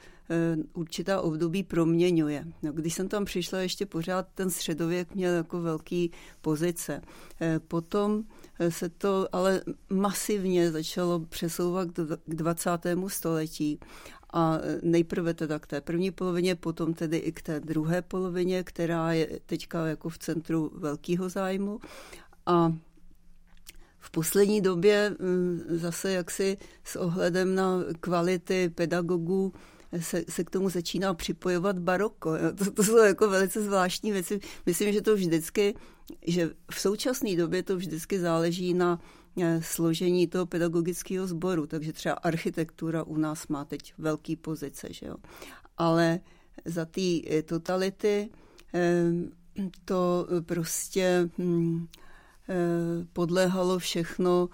[0.73, 2.45] určitá období proměňuje.
[2.63, 6.11] No, když jsem tam přišla, ještě pořád ten středověk měl jako velký
[6.41, 7.01] pozice.
[7.67, 8.23] Potom
[8.69, 11.87] se to ale masivně začalo přesouvat
[12.25, 12.69] k 20.
[13.07, 13.79] století
[14.33, 19.13] a nejprve teda k té první polovině, potom tedy i k té druhé polovině, která
[19.13, 21.79] je teďka jako v centru velkého zájmu.
[22.45, 22.73] A
[23.99, 29.53] v poslední době mm, zase jaksi s ohledem na kvality pedagogů
[29.99, 32.31] se, se k tomu začíná připojovat baroko.
[32.57, 34.39] To, to jsou jako velice zvláštní věci.
[34.65, 35.75] Myslím, že to vždycky,
[36.27, 38.99] že v současné době to vždycky záleží na
[39.41, 45.05] Eh, složení toho pedagogického sboru, takže třeba architektura u nás má teď velký pozice, že
[45.05, 45.15] jo.
[45.77, 46.19] Ale
[46.65, 48.29] za té eh, totality
[48.73, 49.11] eh,
[49.85, 51.87] to prostě hm,
[53.13, 54.49] podléhalo všechno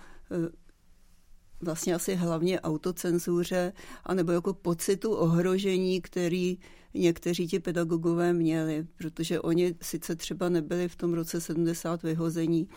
[1.62, 6.58] vlastně asi hlavně autocenzuře, anebo jako pocitu ohrožení, který
[6.94, 12.68] někteří ti pedagogové měli, protože oni sice třeba nebyli v tom roce 70 vyhození,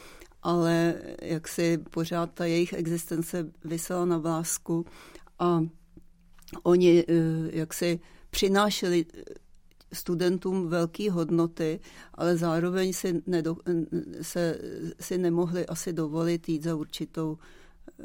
[0.42, 4.86] ale jak si pořád ta jejich existence vysela na vlásku
[5.38, 5.62] a
[6.62, 7.12] oni eh,
[7.52, 9.06] jak si přinášeli
[9.92, 11.80] studentům velké hodnoty,
[12.14, 13.56] ale zároveň si, nedo,
[14.22, 14.58] se,
[15.00, 17.38] si nemohli asi dovolit jít za určitou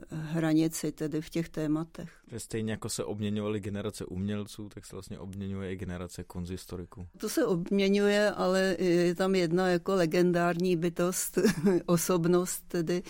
[0.09, 2.09] hranici tedy v těch tématech.
[2.37, 7.07] Stejně jako se obměňovaly generace umělců, tak se vlastně obměňuje i generace konzistoriků.
[7.17, 11.37] To se obměňuje, ale je tam jedna jako legendární bytost,
[11.85, 13.03] osobnost tedy,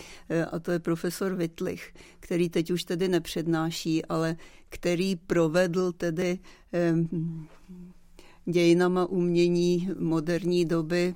[0.50, 4.36] a to je profesor Wittlich, který teď už tedy nepřednáší, ale
[4.68, 6.38] který provedl tedy
[8.44, 11.14] dějinama umění moderní doby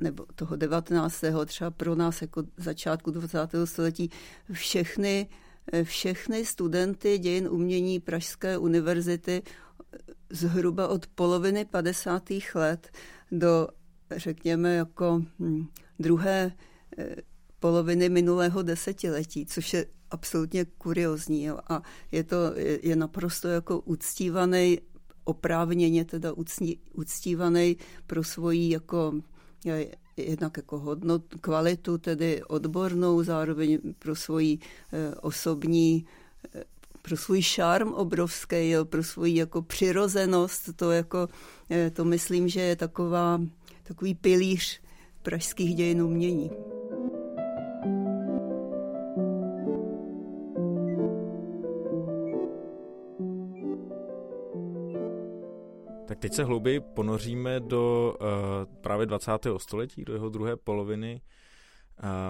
[0.00, 1.24] nebo toho 19.
[1.46, 3.38] třeba pro nás jako začátku 20.
[3.64, 4.10] století
[4.52, 5.28] všechny,
[5.82, 9.42] všechny studenty dějin umění Pražské univerzity
[10.30, 12.22] zhruba od poloviny 50.
[12.54, 12.90] let
[13.32, 13.68] do,
[14.16, 15.66] řekněme, jako hm,
[15.98, 16.52] druhé
[16.98, 17.16] eh,
[17.60, 21.44] poloviny minulého desetiletí, což je absolutně kuriozní.
[21.44, 21.58] Jo.
[21.68, 21.82] A
[22.12, 22.36] je to
[22.82, 24.80] je naprosto jako uctívaný,
[25.24, 26.32] oprávněně teda
[26.94, 29.12] uctívaný pro svoji jako
[30.16, 34.58] jednak jako hodnot, kvalitu, tedy odbornou, zároveň pro svoji
[34.92, 36.06] eh, osobní
[36.54, 36.64] eh,
[37.02, 41.28] pro svůj šarm obrovský, jo, pro svoji jako přirozenost, to jako,
[41.70, 43.40] eh, to myslím, že je taková,
[43.82, 44.80] takový pilíř
[45.22, 46.50] pražských dějin umění.
[56.20, 59.32] Teď se hlouběji ponoříme do uh, právě 20.
[59.56, 61.20] století, do jeho druhé poloviny.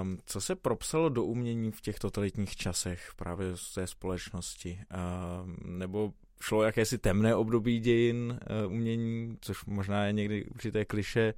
[0.03, 4.81] Um, co se propsalo do umění v těch totalitních časech právě z té společnosti?
[5.45, 11.35] Um, nebo šlo jakési temné období dějin uh, umění, což možná je někdy určité kliše,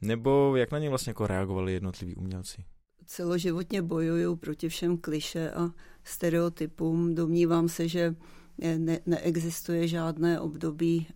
[0.00, 2.64] nebo jak na ně vlastně jako reagovali jednotliví umělci?
[3.06, 5.70] Celoživotně bojují proti všem kliše a
[6.04, 7.14] stereotypům.
[7.14, 8.14] Domnívám se, že
[8.58, 11.06] ne, neexistuje žádné období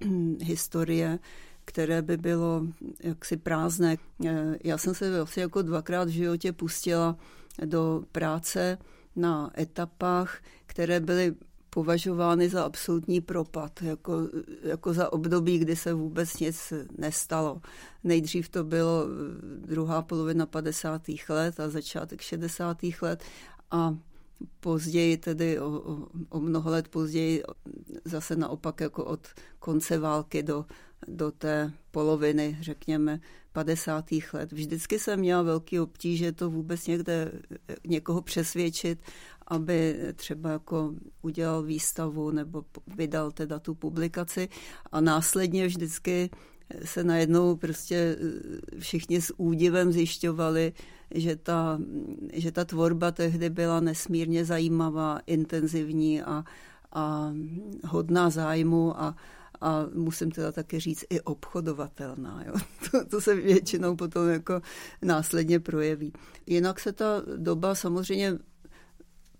[0.40, 1.18] historie,
[1.64, 2.66] které by bylo
[3.00, 3.96] jaksi prázdné.
[4.26, 7.16] Eh, já jsem se vlastně jako dvakrát v životě pustila
[7.64, 8.78] do práce
[9.16, 11.34] na etapách, které byly
[11.70, 14.28] považovány za absolutní propad, jako,
[14.62, 17.60] jako za období, kdy se vůbec nic nestalo.
[18.04, 19.06] Nejdřív to bylo
[19.58, 21.02] druhá polovina 50.
[21.28, 22.78] let a začátek 60.
[23.02, 23.22] let
[23.70, 23.96] a
[24.60, 27.42] později, tedy o, o, o mnoho let později,
[28.04, 30.64] zase naopak jako od konce války do,
[31.08, 33.20] do té poloviny, řekněme,
[33.52, 34.04] 50.
[34.32, 34.52] let.
[34.52, 37.32] Vždycky jsem měla velký obtíže to vůbec někde
[37.86, 38.98] někoho přesvědčit,
[39.46, 44.48] aby třeba jako udělal výstavu nebo vydal teda tu publikaci
[44.92, 46.30] a následně vždycky
[46.84, 48.16] se najednou prostě
[48.78, 50.72] všichni s údivem zjišťovali,
[51.14, 51.78] že ta,
[52.32, 56.44] že ta tvorba tehdy byla nesmírně zajímavá, intenzivní a,
[56.92, 57.32] a
[57.84, 59.16] hodná zájmu a,
[59.60, 62.44] a musím teda také říct i obchodovatelná.
[62.46, 62.54] Jo.
[62.90, 64.60] To, to se většinou potom jako
[65.02, 66.12] následně projeví.
[66.46, 68.38] Jinak se ta doba samozřejmě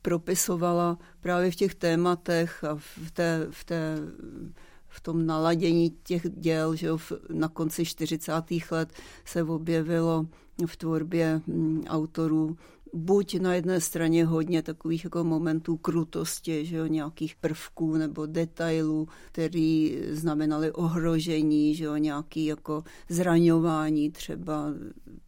[0.02, 3.98] propisovala právě v těch tématech a v té, v té
[4.94, 6.98] v tom naladění těch děl, že jo,
[7.32, 8.32] na konci 40.
[8.70, 8.92] let
[9.24, 10.26] se objevilo
[10.66, 12.56] v tvorbě mm, autorů
[12.94, 19.08] buď na jedné straně hodně takových jako momentů krutosti, že jo, nějakých prvků nebo detailů,
[19.32, 24.64] který znamenaly ohrožení, že jo, nějaký jako zraňování třeba,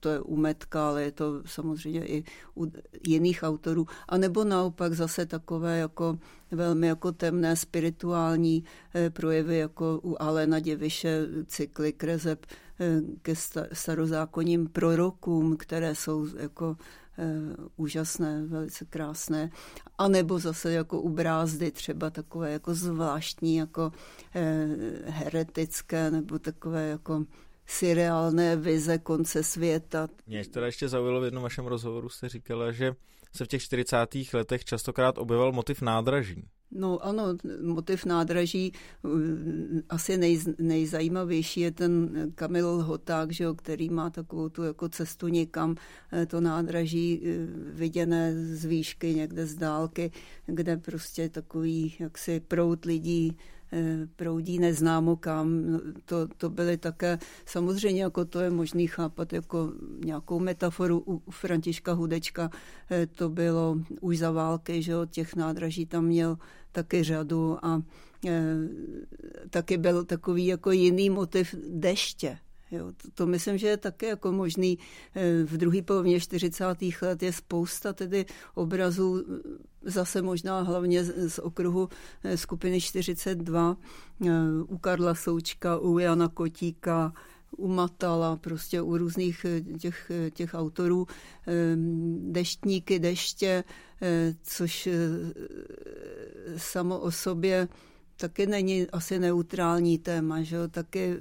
[0.00, 2.24] to je u Metka, ale je to samozřejmě i
[2.56, 2.66] u
[3.06, 6.18] jiných autorů, a nebo naopak zase takové jako
[6.50, 12.46] velmi jako temné spirituální eh, projevy, jako u Alena Děviše cykly Krezeb
[12.80, 13.34] eh, ke
[13.72, 16.76] starozákonním prorokům, které jsou jako
[17.76, 19.50] úžasné, velice krásné.
[19.98, 23.92] A nebo zase jako u brázdy třeba takové jako zvláštní, jako
[24.34, 24.66] eh,
[25.06, 27.24] heretické, nebo takové jako
[27.66, 30.08] surreálné vize konce světa.
[30.26, 32.94] Mě teda ještě zaujalo v jednom vašem rozhovoru, jste říkala, že
[33.36, 33.96] se v těch 40.
[34.32, 36.44] letech častokrát objevil motiv nádraží.
[36.70, 37.22] No ano,
[37.62, 39.08] motiv nádraží eh,
[39.88, 45.28] asi nej, nejzajímavější je ten Kamil Hoták, že jo, který má takovou tu jako cestu
[45.28, 45.76] někam,
[46.12, 50.10] eh, to nádraží eh, viděné z výšky někde z dálky,
[50.46, 53.36] kde prostě takový jaksi prout lidí
[54.16, 55.72] proudí neznámo kam.
[55.72, 59.72] No, to, to byly také, samozřejmě jako to je možný chápat jako
[60.04, 62.50] nějakou metaforu u Františka Hudečka,
[62.90, 66.38] eh, to bylo už za války, že jo, těch nádraží tam měl
[66.72, 67.82] taky řadu a
[68.26, 68.56] e,
[69.50, 72.38] taky byl takový jako jiný motiv deště.
[72.76, 74.78] Jo, to, to myslím, že je také jako možný.
[75.14, 77.02] Eh, v druhé polovině 40.
[77.02, 81.88] let je spousta tedy obrazů, eh, zase možná hlavně z, z okruhu
[82.24, 83.76] eh, skupiny 42,
[84.66, 87.12] u Karla Součka, u Jana Kotíka,
[87.56, 89.46] u Matala, prostě u různých
[89.78, 91.06] těch, těch autorů,
[92.18, 93.64] deštníky, deště,
[94.42, 94.88] což
[96.56, 97.68] samo o sobě
[98.16, 100.68] taky není asi neutrální téma, že jo?
[100.68, 101.16] taky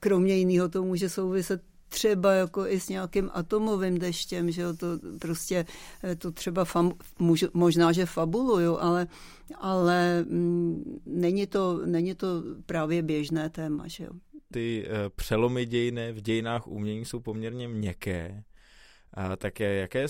[0.00, 4.86] kromě jiného to může souviset třeba jako i s nějakým atomovým deštěm, že jo, to
[5.20, 5.64] prostě,
[6.04, 6.92] eh, to třeba fam,
[7.54, 9.06] možná, že fabuluju, ale,
[9.58, 14.10] ale mm, není, to, není to právě běžné téma, že jo.
[14.52, 18.44] Ty uh, přelomy dějiny v dějinách umění jsou poměrně měkké,
[19.14, 20.06] a také jaké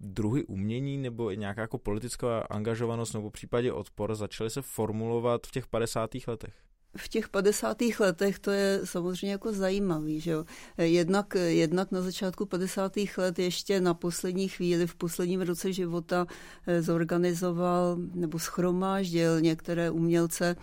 [0.00, 5.50] druhy umění nebo nějaká jako politická angažovanost nebo v případě odpor začaly se formulovat v
[5.50, 6.10] těch 50.
[6.26, 6.65] letech?
[6.96, 7.76] V těch 50.
[8.00, 10.44] letech to je samozřejmě jako zajímavý, že jo.
[10.78, 12.92] Jednak, jednak na začátku 50.
[13.16, 16.26] let ještě na poslední chvíli, v posledním roce života
[16.66, 20.56] eh, zorganizoval nebo schromáždil některé umělce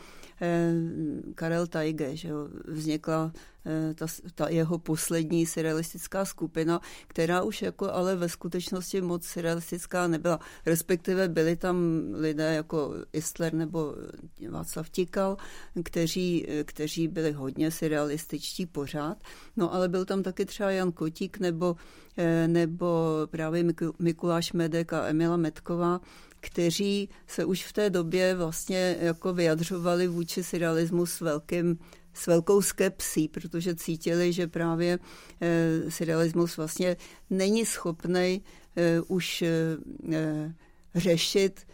[1.36, 3.32] Karel Tajge, že jo, vznikla
[3.65, 10.08] eh, ta, ta jeho poslední surrealistická skupina, která už jako ale ve skutečnosti moc surrealistická
[10.08, 10.39] nebyla.
[10.65, 11.77] Respektive byli tam
[12.13, 13.95] lidé jako Istler nebo
[14.49, 15.38] Václav Tikal,
[15.84, 19.17] kteří, kteří byli hodně surrealističtí pořád,
[19.58, 21.75] no ale byl tam taky třeba Jan Kotík nebo,
[22.17, 22.88] eh, nebo
[23.25, 23.65] právě
[23.99, 26.01] Mikuláš Medek a Emila Metková,
[26.43, 31.79] kteří se už v té době vlastně jako vyjadřovali vůči surrealismu s velkým
[32.13, 34.99] s velkou skepsí, protože cítili, že právě
[35.41, 36.97] e, surrealismus vlastně
[37.29, 38.41] není schopný
[38.75, 39.77] e, už e,
[40.95, 41.67] řešit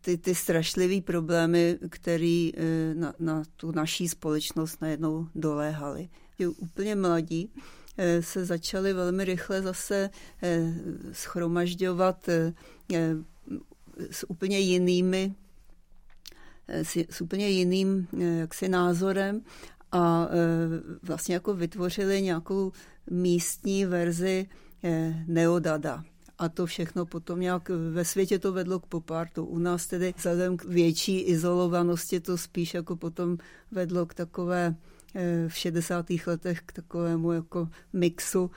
[0.00, 2.50] ty, ty strašlivé problémy, které
[2.94, 6.08] na, na tu naší společnost najednou doléhaly.
[6.56, 7.50] Úplně mladí
[8.20, 10.10] se začali velmi rychle zase
[11.12, 12.28] schromažďovat
[14.10, 15.34] s úplně jinými
[16.68, 19.40] s, s úplně jiným eh, jaksi názorem
[19.92, 20.36] a eh,
[21.02, 22.72] vlastně jako vytvořili nějakou
[23.10, 24.46] místní verzi
[24.84, 26.04] eh, neodada.
[26.38, 29.44] A to všechno potom nějak ve světě to vedlo k popartu.
[29.44, 33.38] U nás tedy vzhledem k větší izolovanosti to spíš jako potom
[33.70, 34.74] vedlo k takové
[35.48, 36.06] v 60.
[36.26, 38.50] letech k takovému jako mixu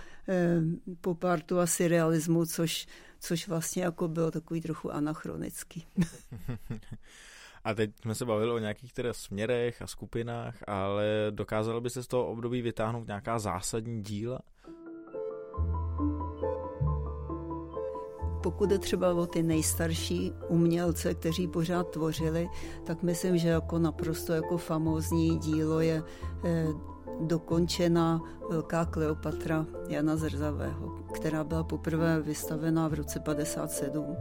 [1.01, 2.87] popartu a surrealismu, což
[3.19, 5.85] což vlastně jako bylo takový trochu anachronický.
[7.63, 12.03] A teď jsme se bavili o nějakých teda směrech a skupinách, ale dokázalo by se
[12.03, 14.39] z toho období vytáhnout nějaká zásadní díla?
[18.43, 22.49] Pokud je třeba o ty nejstarší umělce, kteří pořád tvořili,
[22.85, 26.03] tak myslím, že jako naprosto jako famózní dílo je
[26.43, 26.67] eh,
[27.19, 34.17] dokončena Velká Kleopatra Jana Zrzavého, která byla poprvé vystavená v roce 57,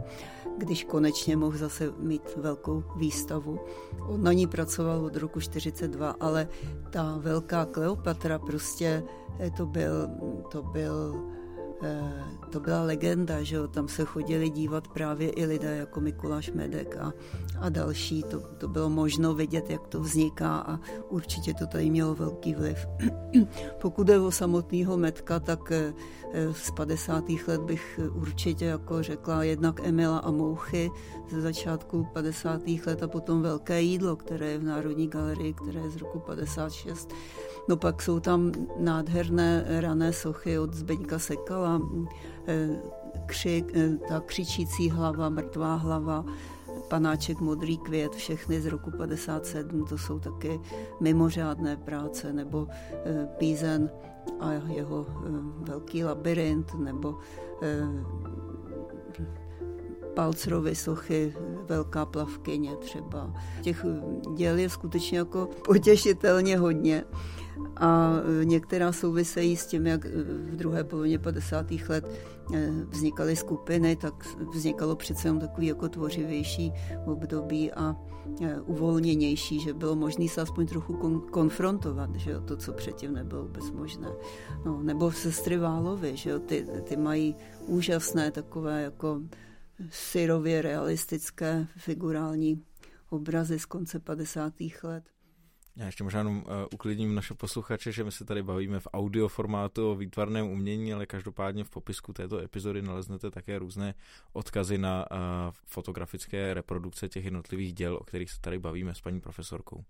[0.57, 3.59] když konečně mohl zase mít velkou výstavu.
[4.07, 6.47] On na ní pracoval od roku 42, ale
[6.89, 9.03] ta Velká Kleopatra prostě
[9.39, 10.09] eh, to byl,
[10.51, 11.23] to byl
[12.49, 13.67] to byla legenda, že jo?
[13.67, 17.13] tam se chodili dívat právě i lidé jako Mikuláš Medek a,
[17.59, 18.23] a další.
[18.23, 22.87] To, to bylo možno vidět, jak to vzniká a určitě to tady mělo velký vliv.
[23.81, 25.93] Pokud je o samotného Metka, tak eh,
[26.51, 27.23] z 50.
[27.47, 30.91] let bych určitě jako řekla jednak Emila a Mouchy
[31.31, 32.61] ze začátku 50.
[32.85, 37.09] let a potom Velké jídlo, které je v Národní galerii, které je z roku 56.
[37.69, 41.68] No pak jsou tam nádherné rané sochy od Zbeňka Sekala,
[42.47, 42.81] eh,
[43.25, 46.25] křik, eh, ta křičící hlava, mrtvá hlava,
[46.87, 50.59] panáček Modrý květ, všechny z roku 57, to jsou taky
[50.99, 53.89] mimořádné práce, nebo eh, Pízen
[54.39, 55.05] a jeho
[55.61, 57.17] velký labirint, nebo
[60.13, 61.33] Palcerovy sochy,
[61.67, 63.33] velká plavkyně třeba.
[63.61, 63.85] Těch
[64.35, 67.03] děl je skutečně jako potěšitelně hodně
[67.75, 70.09] a e, některá souvisejí s tím, jak e,
[70.51, 71.65] v druhé polovině 50.
[71.89, 72.11] let
[72.53, 74.13] e, vznikaly skupiny, tak
[74.53, 76.73] vznikalo přece jenom takový jako tvořivější
[77.05, 77.95] období a
[78.65, 83.43] uvolněnější, že bylo možné se aspoň trochu kon- konfrontovat, že jo, to, co předtím nebylo
[83.43, 84.07] vůbec možné.
[84.65, 87.35] No, nebo sestry Válovy, že jo, ty, ty mají
[87.65, 89.21] úžasné takové jako
[89.89, 92.63] syrově realistické figurální
[93.09, 94.53] obrazy z konce 50.
[94.83, 95.03] let.
[95.79, 99.27] Já ještě možná jenom uh, uklidním naše posluchače, že my se tady bavíme v audio
[99.27, 103.93] formátu o výtvarném umění, ale každopádně v popisku této epizody naleznete také různé
[104.33, 105.17] odkazy na uh,
[105.65, 109.83] fotografické reprodukce těch jednotlivých děl, o kterých se tady bavíme s paní profesorkou.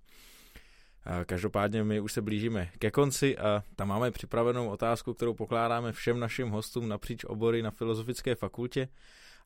[1.25, 6.19] Každopádně my už se blížíme ke konci a tam máme připravenou otázku, kterou pokládáme všem
[6.19, 8.89] našim hostům napříč obory na Filozofické fakultě.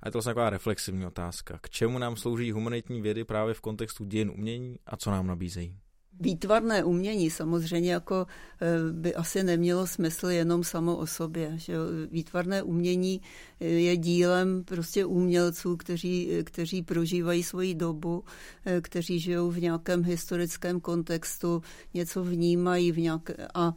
[0.01, 1.59] A je to vlastně taková reflexivní otázka.
[1.61, 5.79] K čemu nám slouží humanitní vědy právě v kontextu dějin umění a co nám nabízejí?
[6.19, 8.27] Výtvarné umění samozřejmě jako
[8.61, 11.53] eh, by asi nemělo smysl jenom samo o sobě.
[11.55, 11.73] Že
[12.11, 13.21] výtvarné umění
[13.59, 18.23] eh, je dílem prostě umělců, kteří, kteří prožívají svoji dobu,
[18.65, 21.61] eh, kteří žijou v nějakém historickém kontextu,
[21.93, 23.73] něco vnímají v nějaké, a,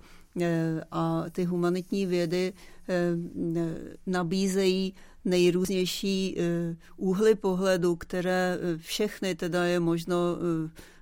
[0.90, 2.52] a ty humanitní vědy
[4.06, 6.36] nabízejí nejrůznější
[6.96, 10.16] úhly pohledu, které všechny teda je možno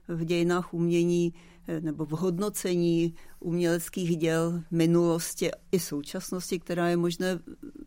[0.08, 1.34] v dějinách umění
[1.68, 7.38] eh, nebo v hodnocení uměleckých děl minulosti i současnosti, která je možné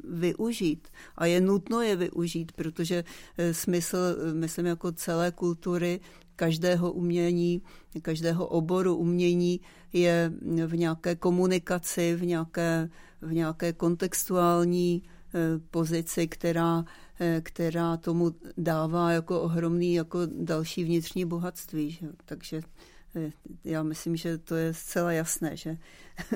[0.03, 0.88] využít.
[1.15, 3.03] A je nutno je využít, protože
[3.38, 5.99] eh, smysl, eh, myslím, jako celé kultury,
[6.36, 7.61] každého umění,
[8.01, 9.59] každého oboru umění
[9.93, 10.34] je
[10.65, 12.89] v nějaké komunikaci, v nějaké,
[13.22, 15.03] v nějaké kontextuální
[15.71, 16.85] pozici, která
[17.19, 21.91] Eh, která tomu dává jako ohromný jako další vnitřní bohatství.
[21.91, 22.07] Že?
[22.25, 22.61] Takže
[23.15, 23.31] eh,
[23.63, 25.77] já myslím, že to je zcela jasné, že,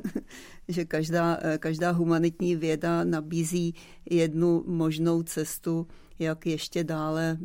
[0.67, 3.75] že každá, eh, každá humanitní věda nabízí
[4.09, 5.87] jednu možnou cestu,
[6.19, 7.37] jak ještě dále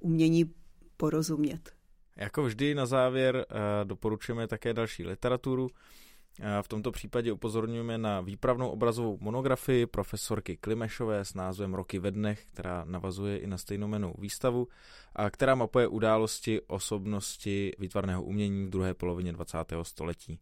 [0.00, 0.50] umění
[0.96, 1.70] porozumět.
[2.16, 3.46] Jako vždy na závěr
[3.84, 5.68] doporučujeme také další literaturu.
[6.62, 12.44] V tomto případě upozorňujeme na výpravnou obrazovou monografii profesorky Klimešové s názvem Roky ve dnech,
[12.52, 14.68] která navazuje i na stejnomenou výstavu
[15.16, 19.58] a která mapuje události osobnosti výtvarného umění v druhé polovině 20.
[19.82, 20.40] století.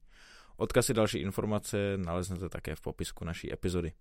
[0.56, 3.92] Odkazy další informace naleznete také v popisku naší epizody.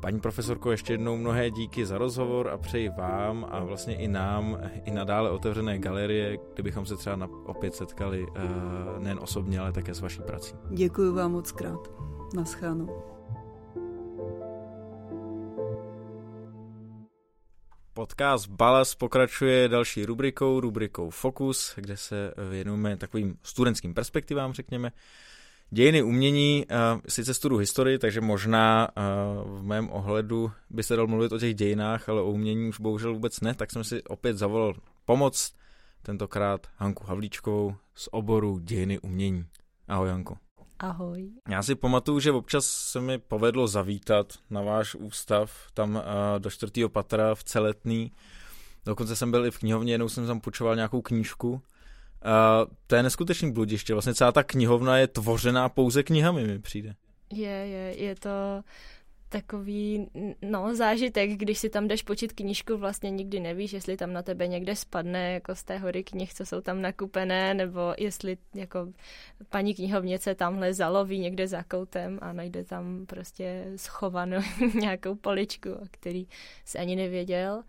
[0.00, 4.58] Paní profesorko, ještě jednou mnohé díky za rozhovor a přeji vám a vlastně i nám
[4.84, 8.36] i nadále otevřené galerie, kdybychom se třeba na, opět setkali uh,
[8.98, 10.54] nejen osobně, ale také s vaší prací.
[10.70, 11.90] Děkuji vám moc krát.
[12.36, 12.88] Naschánu.
[17.94, 24.92] Podcast Balas pokračuje další rubrikou, rubrikou Focus, kde se věnujeme takovým studentským perspektivám, řekněme.
[25.72, 31.06] Dějiny umění, uh, sice studu historii, takže možná uh, v mém ohledu by se dal
[31.06, 34.36] mluvit o těch dějinách, ale o umění už bohužel vůbec ne, tak jsem si opět
[34.36, 35.54] zavolal pomoc,
[36.02, 39.44] tentokrát Hanku Havlíčkovou z oboru dějiny umění.
[39.88, 40.36] Ahoj Hanko.
[40.78, 41.30] Ahoj.
[41.48, 46.02] Já si pamatuju, že občas se mi povedlo zavítat na váš ústav, tam uh,
[46.38, 48.12] do čtvrtého patra v Celetný.
[48.84, 51.62] Dokonce jsem byl i v knihovně, jednou jsem tam počoval nějakou knížku
[52.24, 53.92] Uh, to je neskutečný bludiště.
[53.92, 56.94] Vlastně celá ta knihovna je tvořená pouze knihami, mi přijde.
[57.32, 58.30] Je, je, je to
[59.30, 60.06] takový,
[60.42, 64.46] no, zážitek, když si tam jdeš počít knížku, vlastně nikdy nevíš, jestli tam na tebe
[64.46, 68.88] někde spadne, jako z té hory knih, co jsou tam nakupené, nebo jestli jako
[69.48, 74.40] paní knihovnice tamhle zaloví někde za koutem a najde tam prostě schovanou
[74.80, 76.26] nějakou poličku, který
[76.64, 77.62] se ani nevěděl.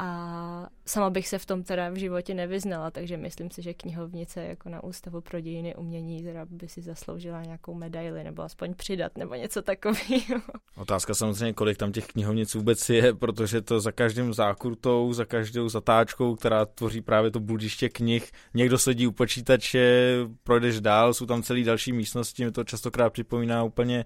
[0.00, 4.42] A sama bych se v tom teda v životě nevyznala, takže myslím si, že knihovnice
[4.42, 9.18] jako na Ústavu pro dějiny umění teda by si zasloužila nějakou medaili nebo aspoň přidat
[9.18, 10.42] nebo něco takového.
[10.76, 15.68] Otázka samozřejmě, kolik tam těch knihovnic vůbec je, protože to za každým zákurtou, za každou
[15.68, 21.42] zatáčkou, která tvoří právě to bludiště knih, někdo sedí u počítače, projdeš dál, jsou tam
[21.42, 24.04] celý další místnosti, mi to častokrát připomíná úplně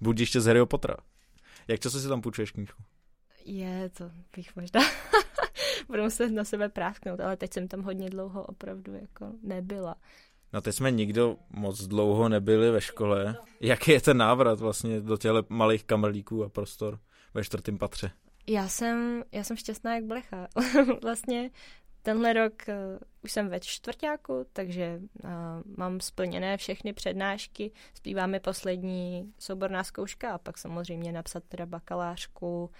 [0.00, 0.96] bludiště z Harryho Pottera.
[1.68, 2.82] Jak často si tam půjčuješ knížku?
[3.48, 4.80] Je, to bych možná
[5.88, 9.94] budu muset na sebe prásknout, ale teď jsem tam hodně dlouho opravdu jako nebyla.
[10.52, 13.36] No teď jsme nikdo moc dlouho nebyli ve škole.
[13.60, 16.98] Jaký je ten návrat vlastně do těle malých kamerlíků a prostor
[17.34, 18.10] ve čtvrtém patře?
[18.46, 20.48] Já jsem, já jsem šťastná jak blecha.
[21.02, 21.50] vlastně
[22.02, 22.74] tenhle rok uh,
[23.22, 25.30] už jsem ve čtvrtáku, takže uh,
[25.76, 32.70] mám splněné všechny přednášky, zpíváme poslední souborná zkouška a pak samozřejmě napsat teda bakalářku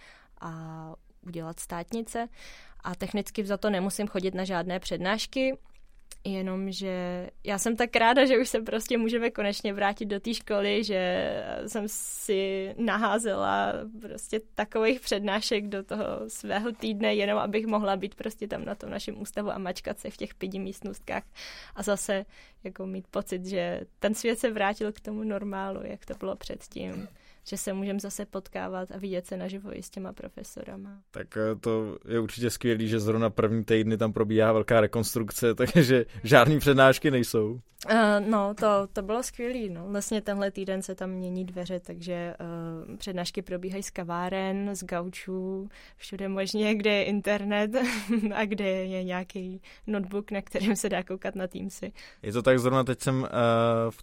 [0.41, 0.95] a
[1.27, 2.29] udělat státnice.
[2.85, 5.57] A technicky za to nemusím chodit na žádné přednášky,
[6.27, 10.85] Jenomže já jsem tak ráda, že už se prostě můžeme konečně vrátit do té školy,
[10.85, 11.31] že
[11.67, 18.49] jsem si naházela prostě takových přednášek do toho svého týdne, jenom abych mohla být prostě
[18.49, 21.23] tam na tom našem ústavu a mačkat se v těch pidi místnostkách
[21.75, 22.25] a zase
[22.65, 27.09] jako mít pocit, že ten svět se vrátil k tomu normálu, jak to bylo předtím
[27.49, 31.01] že se můžeme zase potkávat a vidět se naživo i s těma profesorama.
[31.11, 36.07] Tak eh, to je určitě skvělý, že zrovna první týdny tam probíhá velká rekonstrukce, takže
[36.25, 37.61] žádný přednášky nejsou.
[37.91, 39.71] Uh, no, to, to bylo skvělý.
[39.71, 39.87] No.
[39.89, 42.35] Vlastně tenhle týden se tam mění dveře, takže
[42.89, 47.71] uh, přednášky probíhají z kaváren, z gaučů, všude možně, kde je internet
[48.35, 51.93] a kde je nějaký notebook, na kterém se dá koukat na Teamsy.
[52.23, 53.29] Je to tak, zrovna teď jsem uh,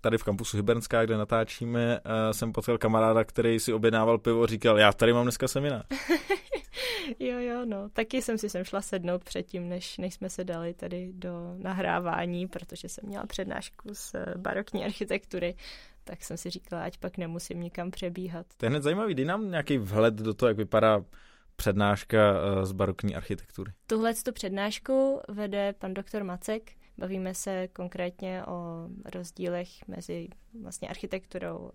[0.01, 4.79] tady v kampusu Hybernská, kde natáčíme, uh, jsem potkal kamaráda, který si objednával pivo, říkal,
[4.79, 5.85] já tady mám dneska seminář.
[7.19, 7.89] jo, jo, no.
[7.89, 12.47] Taky jsem si sem šla sednout předtím, než, než jsme se dali tady do nahrávání,
[12.47, 15.55] protože jsem měla přednášku z eh, barokní architektury,
[16.03, 18.45] tak jsem si říkala, ať pak nemusím nikam přebíhat.
[18.57, 21.03] To je hned zajímavý, dej nám nějaký vhled do toho, jak vypadá
[21.55, 23.71] přednáška eh, z barokní architektury.
[23.87, 30.27] Tuhle tu přednášku vede pan doktor Macek, Bavíme se konkrétně o rozdílech mezi
[30.61, 31.71] vlastně architekturou uh,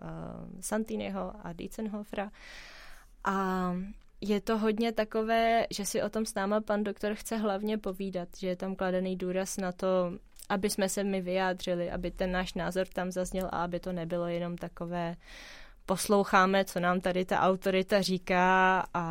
[0.61, 2.31] Santiniho a Dietzenhofera.
[3.25, 3.73] A
[4.21, 8.29] je to hodně takové, že si o tom s náma pan doktor chce hlavně povídat,
[8.39, 10.13] že je tam kladený důraz na to,
[10.49, 14.27] aby jsme se my vyjádřili, aby ten náš názor tam zazněl a aby to nebylo
[14.27, 15.17] jenom takové
[15.89, 19.05] posloucháme, co nám tady ta autorita říká a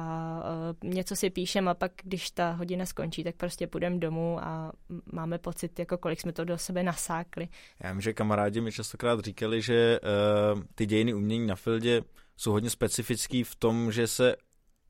[0.83, 4.71] uh, něco si píšeme a pak, když ta hodina skončí, tak prostě půjdeme domů a
[5.11, 7.47] máme pocit, jako kolik jsme to do sebe nasákli.
[7.83, 12.01] Já vím, že kamarádi mi častokrát říkali, že uh, ty dějiny umění na Fildě
[12.37, 14.35] jsou hodně specifický v tom, že se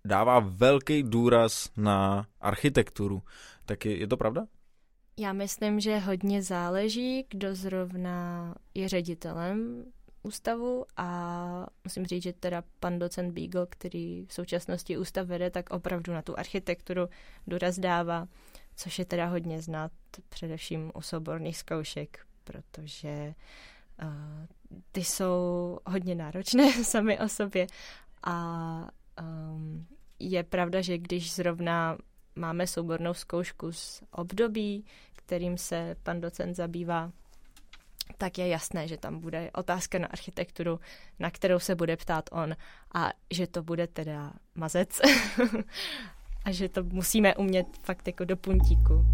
[0.05, 3.23] dává velký důraz na architekturu.
[3.65, 4.45] Tak je, je to pravda?
[5.19, 9.85] Já myslím, že hodně záleží, kdo zrovna je ředitelem
[10.27, 15.69] ústavu a musím říct, že teda pan docent Beagle, který v současnosti ústav vede, tak
[15.69, 17.09] opravdu na tu architekturu
[17.47, 18.27] důraz dává,
[18.75, 19.91] což je teda hodně znát
[20.29, 23.33] především u souborných zkoušek, protože
[24.03, 24.45] uh,
[24.91, 27.67] ty jsou hodně náročné sami o sobě
[28.23, 28.89] a
[29.21, 29.87] um,
[30.19, 31.97] je pravda, že když zrovna
[32.35, 37.11] máme soubornou zkoušku z období, kterým se pan docent zabývá,
[38.17, 40.79] tak je jasné, že tam bude otázka na architekturu,
[41.19, 42.55] na kterou se bude ptát on
[42.95, 45.01] a že to bude teda mazec
[46.45, 49.05] a že to musíme umět fakt jako do puntíku.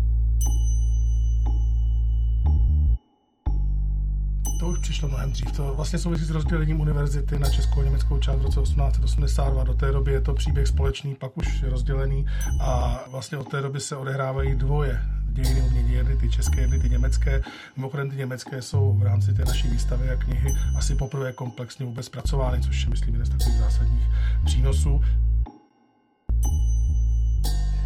[4.59, 5.51] To už přišlo mnohem dřív.
[5.51, 9.63] To vlastně souvisí s rozdělením univerzity na českou a německou část v roce 1882.
[9.63, 12.25] Do té doby je to příběh společný, pak už rozdělený
[12.59, 15.01] a vlastně od té doby se odehrávají dvoje
[15.33, 17.41] dějiny umění, jedny ty české, jedny ty německé.
[17.75, 22.05] Mimochodem ty německé jsou v rámci té naší výstavy a knihy asi poprvé komplexně vůbec
[22.05, 24.03] zpracovány, což je, myslím, jeden z takových zásadních
[24.45, 25.01] přínosů.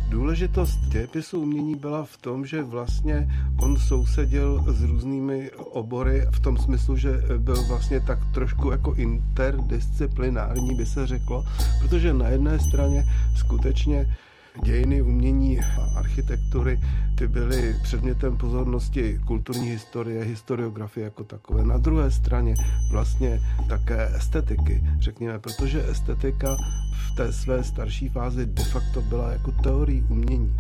[0.10, 3.30] Důležitost dějepisu umění byla v tom, že vlastně
[3.60, 10.76] on sousedil s různými obory v tom smyslu, že byl vlastně tak trošku jako interdisciplinární,
[10.76, 11.46] by se řeklo,
[11.80, 14.18] protože na jedné straně skutečně
[14.64, 16.80] dějiny umění a architektury,
[17.16, 21.64] ty byly předmětem pozornosti kulturní historie, historiografie jako takové.
[21.66, 22.56] Na druhé straně
[22.92, 26.58] vlastně také estetiky, řekněme, protože estetika
[26.92, 30.56] v té své starší fázi de facto byla jako teorii umění.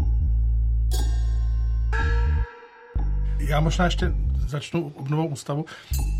[3.39, 4.13] Já možná ještě
[4.47, 5.65] začnu obnovou ústavu.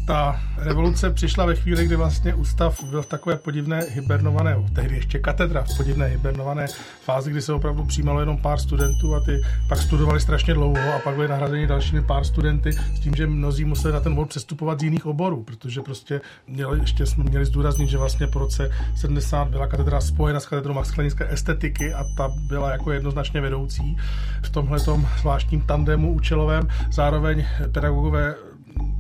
[0.08, 5.20] Ta revoluce přišla ve chvíli, kdy vlastně ústav byl v takové podivné hibernované, tehdy ještě
[5.20, 6.68] katedra v podivné hibernované
[7.02, 11.00] fázi, kdy se opravdu přijímalo jenom pár studentů a ty pak studovali strašně dlouho a
[11.00, 14.80] pak byli nahrazeni dalšími pár studenty s tím, že mnozí museli na ten obor přestupovat
[14.80, 19.48] z jiných oborů, protože prostě měli, ještě jsme měli zdůraznit, že vlastně po roce 70
[19.48, 23.98] byla katedra spojena s katedrou maximalistické estetiky a ta byla jako jednoznačně vedoucí
[24.44, 24.80] v tomhle
[25.20, 26.68] zvláštním tandemu účelovém.
[26.92, 28.17] Zároveň pedagogové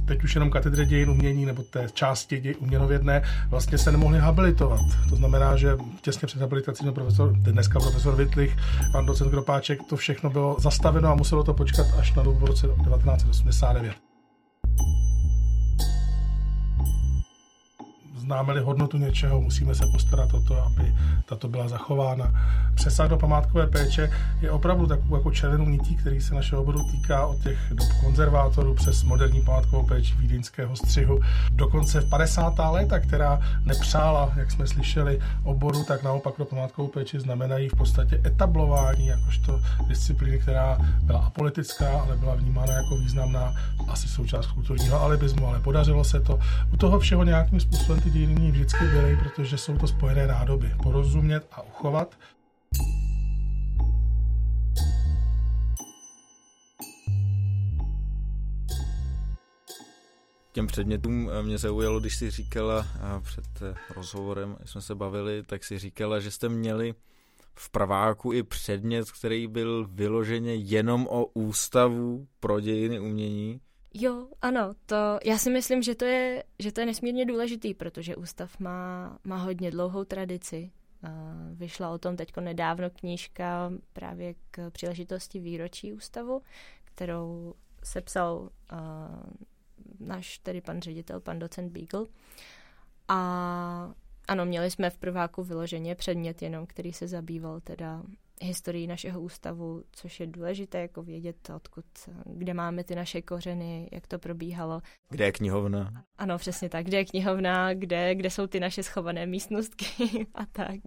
[0.07, 4.79] teď už jenom katedře dějin umění nebo té části děj uměnovědné vlastně se nemohli habilitovat.
[5.09, 8.57] To znamená, že těsně před habilitací no profesor, dneska profesor Vitlich,
[8.91, 12.43] pan docent Gropáček, to všechno bylo zastaveno a muselo to počkat až na dobu v
[12.43, 14.06] roce 1989.
[18.27, 22.33] známe-li hodnotu něčeho, musíme se postarat o to, aby tato byla zachována.
[22.75, 24.09] Přesah do památkové péče
[24.41, 28.73] je opravdu takovou jako červenou nití, který se našeho oboru týká od těch dob konzervátorů
[28.73, 31.19] přes moderní památkovou péči vídeňského střihu.
[31.51, 32.53] Dokonce v 50.
[32.71, 38.21] léta, která nepřála, jak jsme slyšeli, oboru, tak naopak pro památkovou péči znamenají v podstatě
[38.25, 43.53] etablování jakožto disciplíny, která byla apolitická, ale byla vnímána jako významná
[43.87, 46.39] asi součást kulturního alibismu, ale podařilo se to.
[46.73, 50.71] U toho všeho nějakým způsobem ty dějiny vždycky byly, protože jsou to spojené nádoby.
[50.83, 52.17] Porozumět a uchovat.
[60.51, 62.87] Těm předmětům eh, mě zaujalo, když si říkala
[63.23, 66.95] před eh, rozhovorem, jsme se bavili, tak si říkala, že jste měli
[67.55, 73.61] v praváku i předmět, který byl vyloženě jenom o ústavu pro dějiny umění.
[73.99, 74.95] Jo, ano, to
[75.25, 79.37] já si myslím, že to je, že to je nesmírně důležitý, protože ústav má, má
[79.37, 80.71] hodně dlouhou tradici.
[81.53, 86.41] Vyšla o tom teď nedávno knížka právě k příležitosti výročí ústavu,
[86.83, 88.79] kterou sepsal uh,
[89.99, 92.05] náš tedy pan ředitel, pan docent Beagle.
[93.07, 93.93] A
[94.27, 98.03] ano, měli jsme v prváku vyloženě předmět jenom, který se zabýval teda
[98.41, 101.85] historii našeho ústavu, což je důležité jako vědět, odkud,
[102.25, 104.81] kde máme ty naše kořeny, jak to probíhalo.
[105.09, 106.03] Kde je knihovna?
[106.17, 106.85] Ano, přesně tak.
[106.85, 110.79] Kde je knihovna, kde, kde jsou ty naše schované místnostky a tak.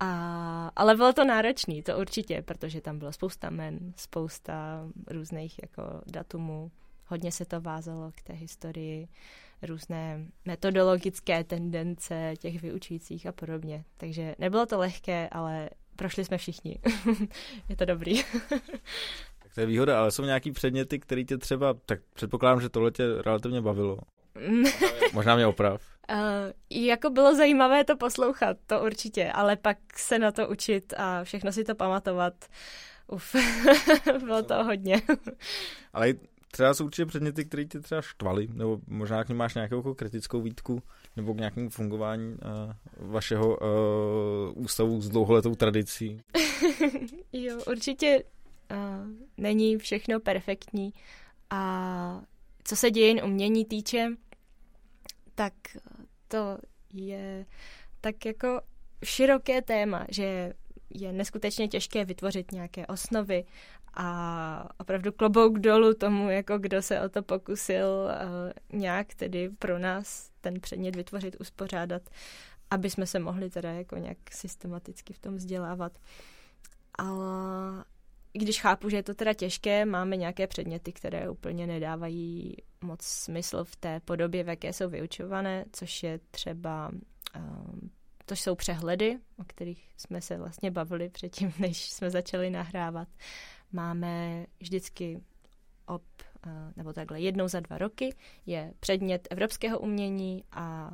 [0.00, 5.82] A, ale bylo to náročné, to určitě, protože tam bylo spousta men, spousta různých jako
[6.06, 6.70] datumů.
[7.06, 9.08] Hodně se to vázalo k té historii,
[9.62, 13.84] různé metodologické tendence těch vyučujících a podobně.
[13.96, 16.78] Takže nebylo to lehké, ale prošli jsme všichni.
[17.68, 18.22] je to dobrý.
[19.42, 22.90] tak to je výhoda, ale jsou nějaký předměty, které tě třeba, tak předpokládám, že tohle
[22.90, 23.98] tě relativně bavilo.
[25.12, 25.82] Možná mě oprav.
[26.12, 26.18] Uh,
[26.70, 31.52] jako bylo zajímavé to poslouchat, to určitě, ale pak se na to učit a všechno
[31.52, 32.34] si to pamatovat.
[33.06, 33.34] Uf,
[34.18, 35.02] bylo to hodně.
[35.92, 36.14] ale
[36.50, 39.94] třeba jsou určitě předměty, které tě třeba štvaly, nebo možná k ním máš nějakou jako
[39.94, 40.82] kritickou výtku,
[41.18, 43.66] nebo k nějakému fungování uh, vašeho uh,
[44.54, 46.20] ústavu s dlouholetou tradicí?
[47.32, 48.24] jo, určitě
[48.70, 48.76] uh,
[49.36, 50.92] není všechno perfektní
[51.50, 52.22] a
[52.64, 54.08] co se dějin umění týče,
[55.34, 55.52] tak
[56.28, 56.58] to
[56.92, 57.46] je
[58.00, 58.60] tak jako
[59.04, 60.52] široké téma, že
[60.90, 63.44] je neskutečně těžké vytvořit nějaké osnovy
[64.00, 69.78] a opravdu klobouk dolů tomu, jako kdo se o to pokusil uh, nějak tedy pro
[69.78, 72.02] nás ten předmět vytvořit, uspořádat,
[72.70, 75.92] aby jsme se mohli teda jako nějak systematicky v tom vzdělávat.
[76.98, 77.84] Ale
[78.32, 83.64] když chápu, že je to teda těžké, máme nějaké předměty, které úplně nedávají moc smysl
[83.64, 86.90] v té podobě, v jaké jsou vyučované, což je třeba
[88.28, 93.08] to jsou přehledy, o kterých jsme se vlastně bavili předtím, než jsme začali nahrávat.
[93.72, 95.20] Máme vždycky
[95.86, 96.02] ob,
[96.46, 98.14] eh, nebo takhle jednou za dva roky
[98.46, 100.92] je předmět evropského umění a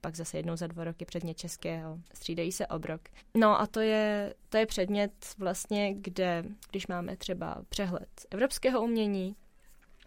[0.00, 1.98] pak zase jednou za dva roky předmět českého.
[2.14, 3.00] Střídají se obrok.
[3.34, 9.36] No a to je, to je předmět vlastně, kde, když máme třeba přehled evropského umění,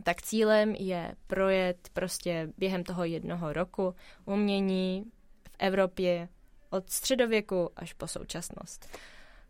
[0.03, 3.95] tak cílem je projet prostě během toho jednoho roku
[4.25, 5.05] umění
[5.43, 6.29] v Evropě
[6.69, 8.97] od středověku až po současnost.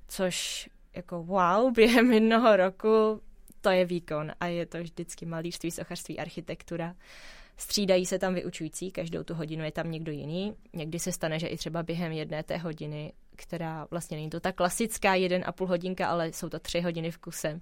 [0.08, 3.22] Což jako wow, během jednoho roku
[3.62, 6.96] to je výkon a je to vždycky malířství, sochařství, architektura.
[7.58, 10.54] Střídají se tam vyučující, každou tu hodinu je tam někdo jiný.
[10.74, 14.52] Někdy se stane, že i třeba během jedné té hodiny, která vlastně není to ta
[14.52, 17.62] klasická jeden a půl hodinka, ale jsou to tři hodiny v kuse,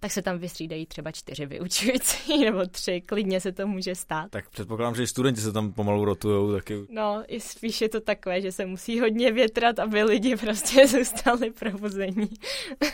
[0.00, 4.30] tak se tam vystřídají třeba čtyři vyučující nebo tři, klidně se to může stát.
[4.30, 6.86] Tak předpokládám, že i studenti se tam pomalu rotujou taky.
[6.90, 11.50] No, i spíš je to takové, že se musí hodně větrat, aby lidi prostě zůstali
[11.50, 12.30] probuzení.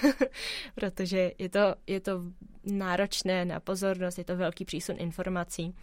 [0.74, 2.22] Protože je to, je to
[2.64, 5.74] náročné na pozornost, je to velký přísun informací.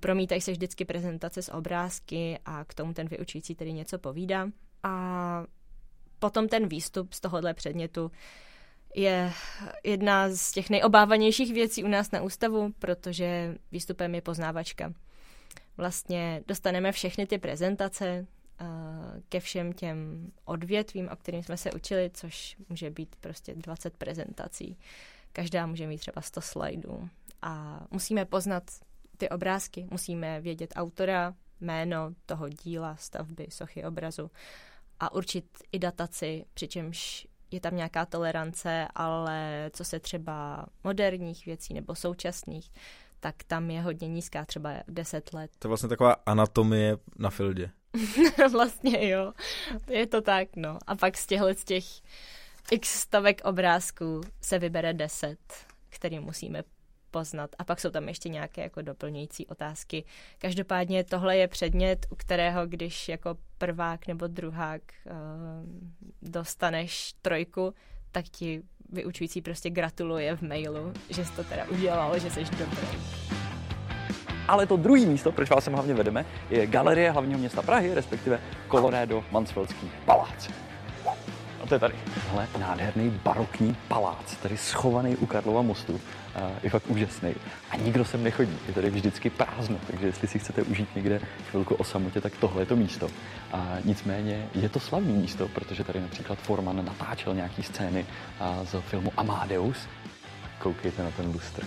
[0.00, 4.48] Promítají se vždycky prezentace z obrázky a k tomu ten vyučující tedy něco povídá.
[4.82, 5.44] A
[6.18, 8.10] potom ten výstup z tohohle předmětu
[8.94, 9.32] je
[9.84, 14.92] jedna z těch nejobávanějších věcí u nás na ústavu, protože výstupem je poznávačka.
[15.76, 18.26] Vlastně dostaneme všechny ty prezentace
[19.28, 24.78] ke všem těm odvětvím, o kterým jsme se učili, což může být prostě 20 prezentací.
[25.32, 27.08] Každá může mít třeba 100 slajdů.
[27.42, 28.62] A musíme poznat
[29.16, 34.30] ty obrázky, musíme vědět autora, jméno toho díla, stavby, sochy, obrazu
[35.00, 41.74] a určit i dataci, přičemž je tam nějaká tolerance, ale co se třeba moderních věcí
[41.74, 42.72] nebo současných,
[43.20, 45.50] tak tam je hodně nízká, třeba 10 let.
[45.58, 47.70] To je vlastně taková anatomie na fildě.
[48.52, 49.32] vlastně jo,
[49.90, 50.78] je to tak, no.
[50.86, 51.84] A pak z těchto z těch
[52.70, 55.38] x stovek obrázků se vybere 10,
[55.88, 56.62] který musíme
[57.12, 57.50] poznat.
[57.58, 60.04] A pak jsou tam ještě nějaké jako doplňující otázky.
[60.38, 65.12] Každopádně tohle je předmět, u kterého, když jako prvák nebo druhák uh,
[66.22, 67.74] dostaneš trojku,
[68.12, 72.86] tak ti vyučující prostě gratuluje v mailu, že jsi to teda udělal, že jsi dobrý.
[74.48, 78.40] Ale to druhé místo, proč vás sem hlavně vedeme, je Galerie hlavního města Prahy, respektive
[78.70, 80.50] Colorado Mansfeldský palác.
[81.62, 81.94] A to je tady.
[82.30, 86.00] Hele, nádherný barokní palác, tady schovaný u Karlova mostu
[86.62, 87.34] je fakt úžasný.
[87.70, 91.74] A nikdo sem nechodí, je tady vždycky prázdno, takže jestli si chcete užít někde chvilku
[91.74, 93.08] o samotě, tak tohle je to místo.
[93.52, 98.06] A nicméně je to slavný místo, protože tady například Forman natáčel nějaký scény
[98.64, 99.76] z filmu Amadeus.
[100.58, 101.66] Koukejte na ten lustr.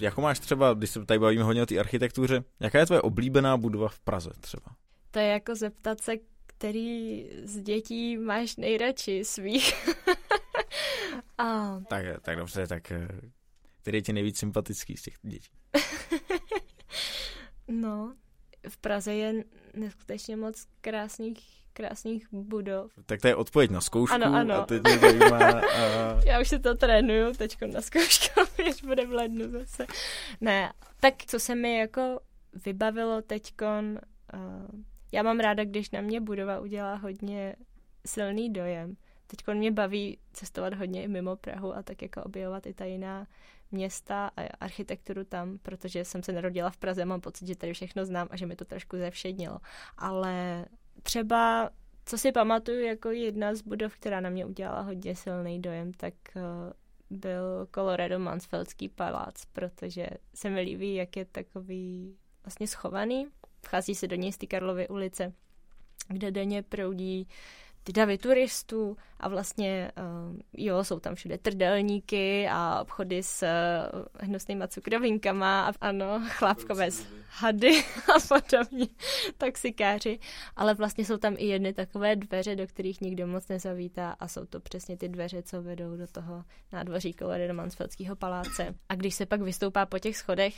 [0.00, 3.56] Jako máš třeba, když se tady bavíme hodně o té architektuře, jaká je tvoje oblíbená
[3.56, 4.62] budova v Praze třeba?
[5.10, 6.12] To je jako zeptat se
[6.60, 9.88] který z dětí máš nejradši svých?
[11.38, 11.80] a...
[11.88, 13.08] tak, tak dobře, tak eh,
[13.82, 15.50] který je ti nejvíc sympatický z těch dětí?
[17.68, 18.14] no,
[18.68, 19.44] v Praze je
[19.74, 22.92] neskutečně moc krásných krásných budov.
[23.06, 24.54] Tak to je odpověď na zkoušku ano, ano.
[24.54, 25.38] a teď mě zajímá...
[25.38, 26.24] A...
[26.26, 29.86] Já už si to trénuju teď na zkoušku, až bude v lednu zase.
[30.40, 32.20] Ne, tak co se mi jako
[32.64, 33.98] vybavilo teďkon,
[34.34, 34.80] uh,
[35.12, 37.56] já mám ráda, když na mě budova udělá hodně
[38.06, 38.96] silný dojem.
[39.26, 43.26] Teď mě baví cestovat hodně i mimo Prahu a tak jako objevovat i ta jiná
[43.70, 48.04] města a architekturu tam, protože jsem se narodila v Praze, mám pocit, že tady všechno
[48.04, 49.58] znám a že mi to trošku zevšednilo.
[49.98, 50.66] Ale
[51.02, 51.70] třeba,
[52.04, 56.14] co si pamatuju jako jedna z budov, která na mě udělala hodně silný dojem, tak
[56.36, 56.42] uh,
[57.18, 63.26] byl Colorado Mansfeldský palác, protože se mi líbí, jak je takový vlastně schovaný
[63.62, 65.32] Vchází se do něj z té Karlovy ulice,
[66.08, 67.28] kde denně proudí
[67.84, 69.92] ty davy turistů a vlastně,
[70.30, 76.90] uh, jo, jsou tam všude trdelníky a obchody s uh, hnusnýma cukrovinkama a ano, chlápkové
[76.90, 77.84] z hady
[78.16, 78.86] a podobně,
[79.38, 80.18] taxikáři,
[80.56, 84.44] ale vlastně jsou tam i jedny takové dveře, do kterých nikdo moc nezavítá a jsou
[84.44, 88.74] to přesně ty dveře, co vedou do toho nádvoří Koledy Mansfeldského paláce.
[88.88, 90.54] A když se pak vystoupá po těch schodech,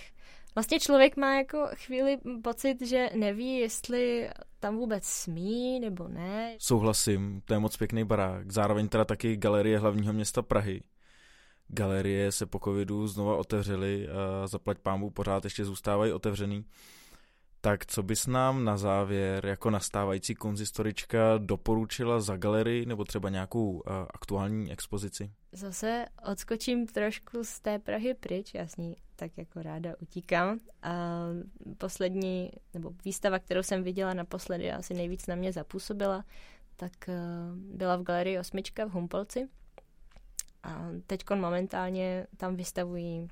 [0.55, 4.30] Vlastně člověk má jako chvíli pocit, že neví, jestli
[4.61, 6.57] tam vůbec smí nebo ne.
[6.59, 8.53] Souhlasím, to je moc pěkný barák.
[8.53, 10.82] Zároveň teda taky galerie hlavního města Prahy.
[11.68, 16.64] Galerie se po covidu znova otevřely a zaplať pámu pořád ještě zůstávají otevřený.
[17.65, 23.71] Tak co bys nám na závěr jako nastávající konzistorička doporučila za galerii nebo třeba nějakou
[23.71, 23.81] uh,
[24.15, 25.33] aktuální expozici?
[25.53, 30.61] Zase odskočím trošku z té Prahy pryč, já s ní tak jako ráda utíkám.
[30.83, 31.21] A
[31.79, 36.25] poslední, nebo výstava, kterou jsem viděla naposledy, asi nejvíc na mě zapůsobila,
[36.77, 37.15] tak uh,
[37.77, 39.49] byla v galerii Osmička v Humpolci.
[40.63, 43.29] A teď momentálně tam vystavují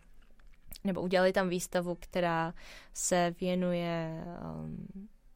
[0.84, 2.54] nebo udělali tam výstavu, která
[2.94, 4.86] se věnuje, um,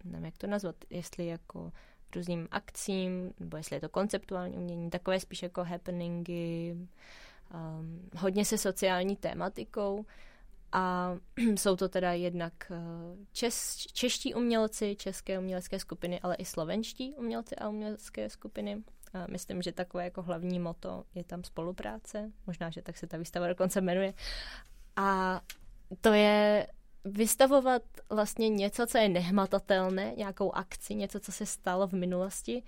[0.04, 1.72] nevím, jak to nazvat, jestli jako
[2.16, 6.76] různým akcím, nebo jestli je to konceptuální umění, takové spíš jako happeningy,
[7.54, 10.04] um, hodně se sociální tématikou
[10.72, 11.16] a
[11.56, 12.76] jsou to teda jednak uh,
[13.32, 18.82] čes, čeští umělci, české umělecké skupiny, ale i slovenští umělci a umělecké skupiny.
[19.12, 22.32] A myslím, že takové jako hlavní moto je tam spolupráce.
[22.46, 24.14] Možná, že tak se ta výstava dokonce jmenuje.
[24.96, 25.40] A
[26.00, 26.66] to je
[27.04, 32.62] vystavovat vlastně něco, co je nehmatatelné, nějakou akci, něco, co se stalo v minulosti,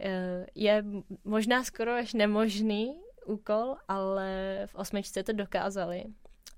[0.00, 0.84] eh, je
[1.24, 6.04] možná skoro až nemožný úkol, ale v osmičce to dokázali.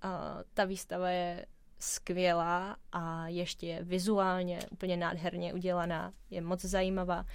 [0.03, 1.47] A ta výstava je
[1.79, 7.27] skvělá a ještě je vizuálně úplně nádherně udělaná, je moc zajímavá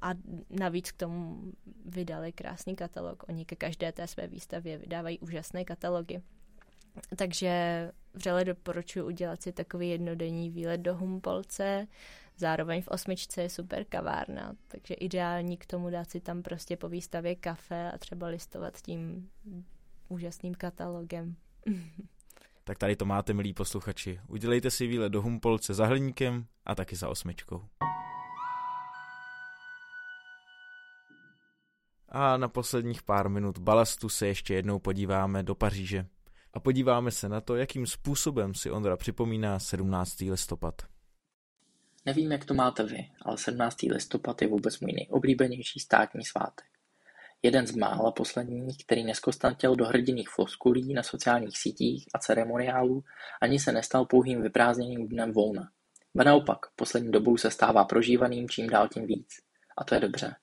[0.00, 0.10] a
[0.50, 1.52] navíc k tomu
[1.84, 3.24] vydali krásný katalog.
[3.28, 6.22] Oni ke každé té své výstavě vydávají úžasné katalogy.
[7.16, 11.86] Takže vřele doporučuji udělat si takový jednodenní výlet do Humpolce.
[12.36, 16.88] Zároveň v osmičce je super kavárna, takže ideální k tomu dát si tam prostě po
[16.88, 19.30] výstavě kafe a třeba listovat tím
[20.08, 21.36] úžasným katalogem.
[22.64, 24.20] tak tady to máte, milí posluchači.
[24.26, 27.64] Udělejte si výlet do Humpolce za hliníkem a taky za osmičkou.
[32.08, 36.06] A na posledních pár minut balastu se ještě jednou podíváme do Paříže.
[36.52, 40.20] A podíváme se na to, jakým způsobem si Ondra připomíná 17.
[40.20, 40.82] listopad.
[42.06, 43.82] Nevím, jak to máte vy, ale 17.
[43.82, 46.66] listopad je vůbec můj nejoblíbenější státní svátek.
[47.42, 53.04] Jeden z mála posledních, který neskostantěl do hrdinných floskulí na sociálních sítích a ceremoniálů,
[53.40, 55.70] ani se nestal pouhým vyprázdněným dnem volna.
[56.14, 59.28] Ba naopak, poslední dobou se stává prožívaným čím dál tím víc.
[59.76, 60.34] A to je dobře.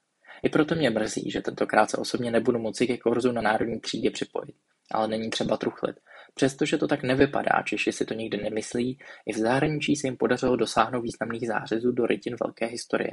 [0.44, 4.12] I proto mě mrzí, že tentokrát se osobně nebudu moci ke korzu na národní třídě
[4.12, 4.56] připojit.
[4.92, 5.96] Ale není třeba truchlit.
[6.34, 10.56] Přestože to tak nevypadá, Češi si to nikdy nemyslí, i v zahraničí se jim podařilo
[10.56, 13.12] dosáhnout významných zářezů do rytin velké historie.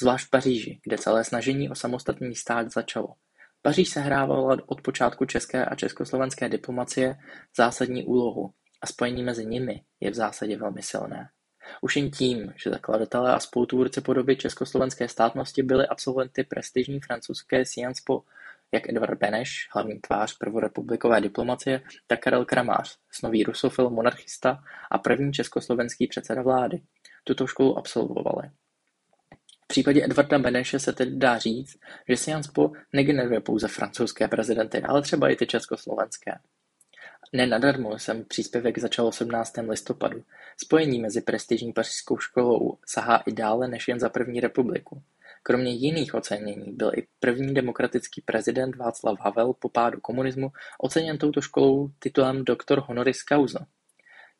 [0.00, 3.08] Zvlášť v Paříži, kde celé snažení o samostatný stát začalo.
[3.62, 7.16] Paříž sehrávala od počátku české a československé diplomacie
[7.56, 8.50] zásadní úlohu
[8.82, 11.28] a spojení mezi nimi je v zásadě velmi silné.
[11.80, 18.04] Už jen tím, že zakladatelé a spolutvůrci podoby československé státnosti byli absolventy prestižní francouzské Sciences
[18.04, 18.22] Po,
[18.74, 25.32] jak Edvard Beneš, hlavní tvář prvorepublikové diplomacie, tak Karel Kramář, snový rusofil monarchista a první
[25.32, 26.82] československý předseda vlády.
[27.24, 28.50] Tuto školu absolvovali.
[29.64, 34.82] V případě Edvarda Beneše se tedy dá říct, že Sciences Po negeneruje pouze francouzské prezidenty,
[34.82, 36.32] ale třeba i ty československé.
[37.32, 39.52] Ne nadarmo jsem příspěvek začal 18.
[39.68, 40.22] listopadu.
[40.64, 45.02] Spojení mezi prestižní pařížskou školou sahá i dále než jen za první republiku.
[45.46, 51.40] Kromě jiných ocenění byl i první demokratický prezident Václav Havel po pádu komunismu oceněn touto
[51.40, 53.66] školou titulem doktor honoris causa.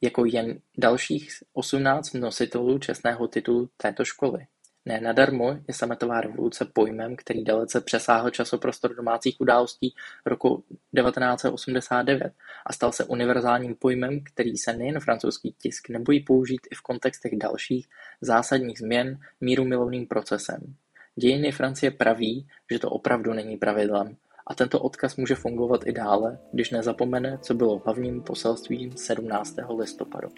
[0.00, 4.46] Jako jen dalších 18 nositelů čestného titulu této školy.
[4.84, 9.94] Ne nadarmo je sametová revoluce pojmem, který dalece přesáhl časoprostor domácích událostí
[10.26, 10.64] roku
[10.96, 12.32] 1989
[12.66, 17.32] a stal se univerzálním pojmem, který se nejen francouzský tisk nebojí použít i v kontextech
[17.36, 17.88] dalších
[18.20, 20.76] zásadních změn míru milovným procesem.
[21.16, 26.38] Dějiny Francie praví, že to opravdu není pravidlem a tento odkaz může fungovat i dále,
[26.52, 29.56] když nezapomene, co bylo hlavním poselstvím 17.
[29.78, 30.28] listopadu.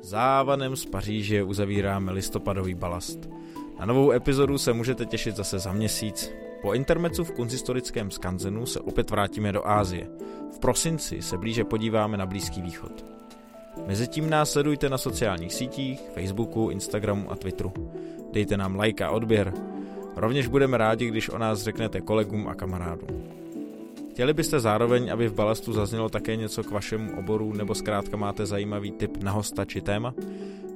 [0.00, 3.28] Závanem z Paříže uzavíráme listopadový balast.
[3.78, 6.32] Na novou epizodu se můžete těšit zase za měsíc.
[6.62, 10.08] Po intermecu v kunzistorickém skanzenu se opět vrátíme do Ázie.
[10.56, 13.13] V prosinci se blíže podíváme na Blízký východ.
[13.86, 17.72] Mezitím nás sledujte na sociálních sítích, Facebooku, Instagramu a Twitteru.
[18.32, 19.52] Dejte nám like a odběr.
[20.16, 23.24] Rovněž budeme rádi, když o nás řeknete kolegům a kamarádům.
[24.10, 28.46] Chtěli byste zároveň, aby v balastu zaznělo také něco k vašemu oboru nebo zkrátka máte
[28.46, 30.14] zajímavý tip na hosta či téma?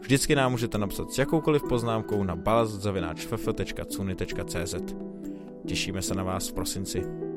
[0.00, 3.94] Vždycky nám můžete napsat s jakoukoliv poznámkou na balast.cz.
[5.66, 7.27] Těšíme se na vás v prosinci.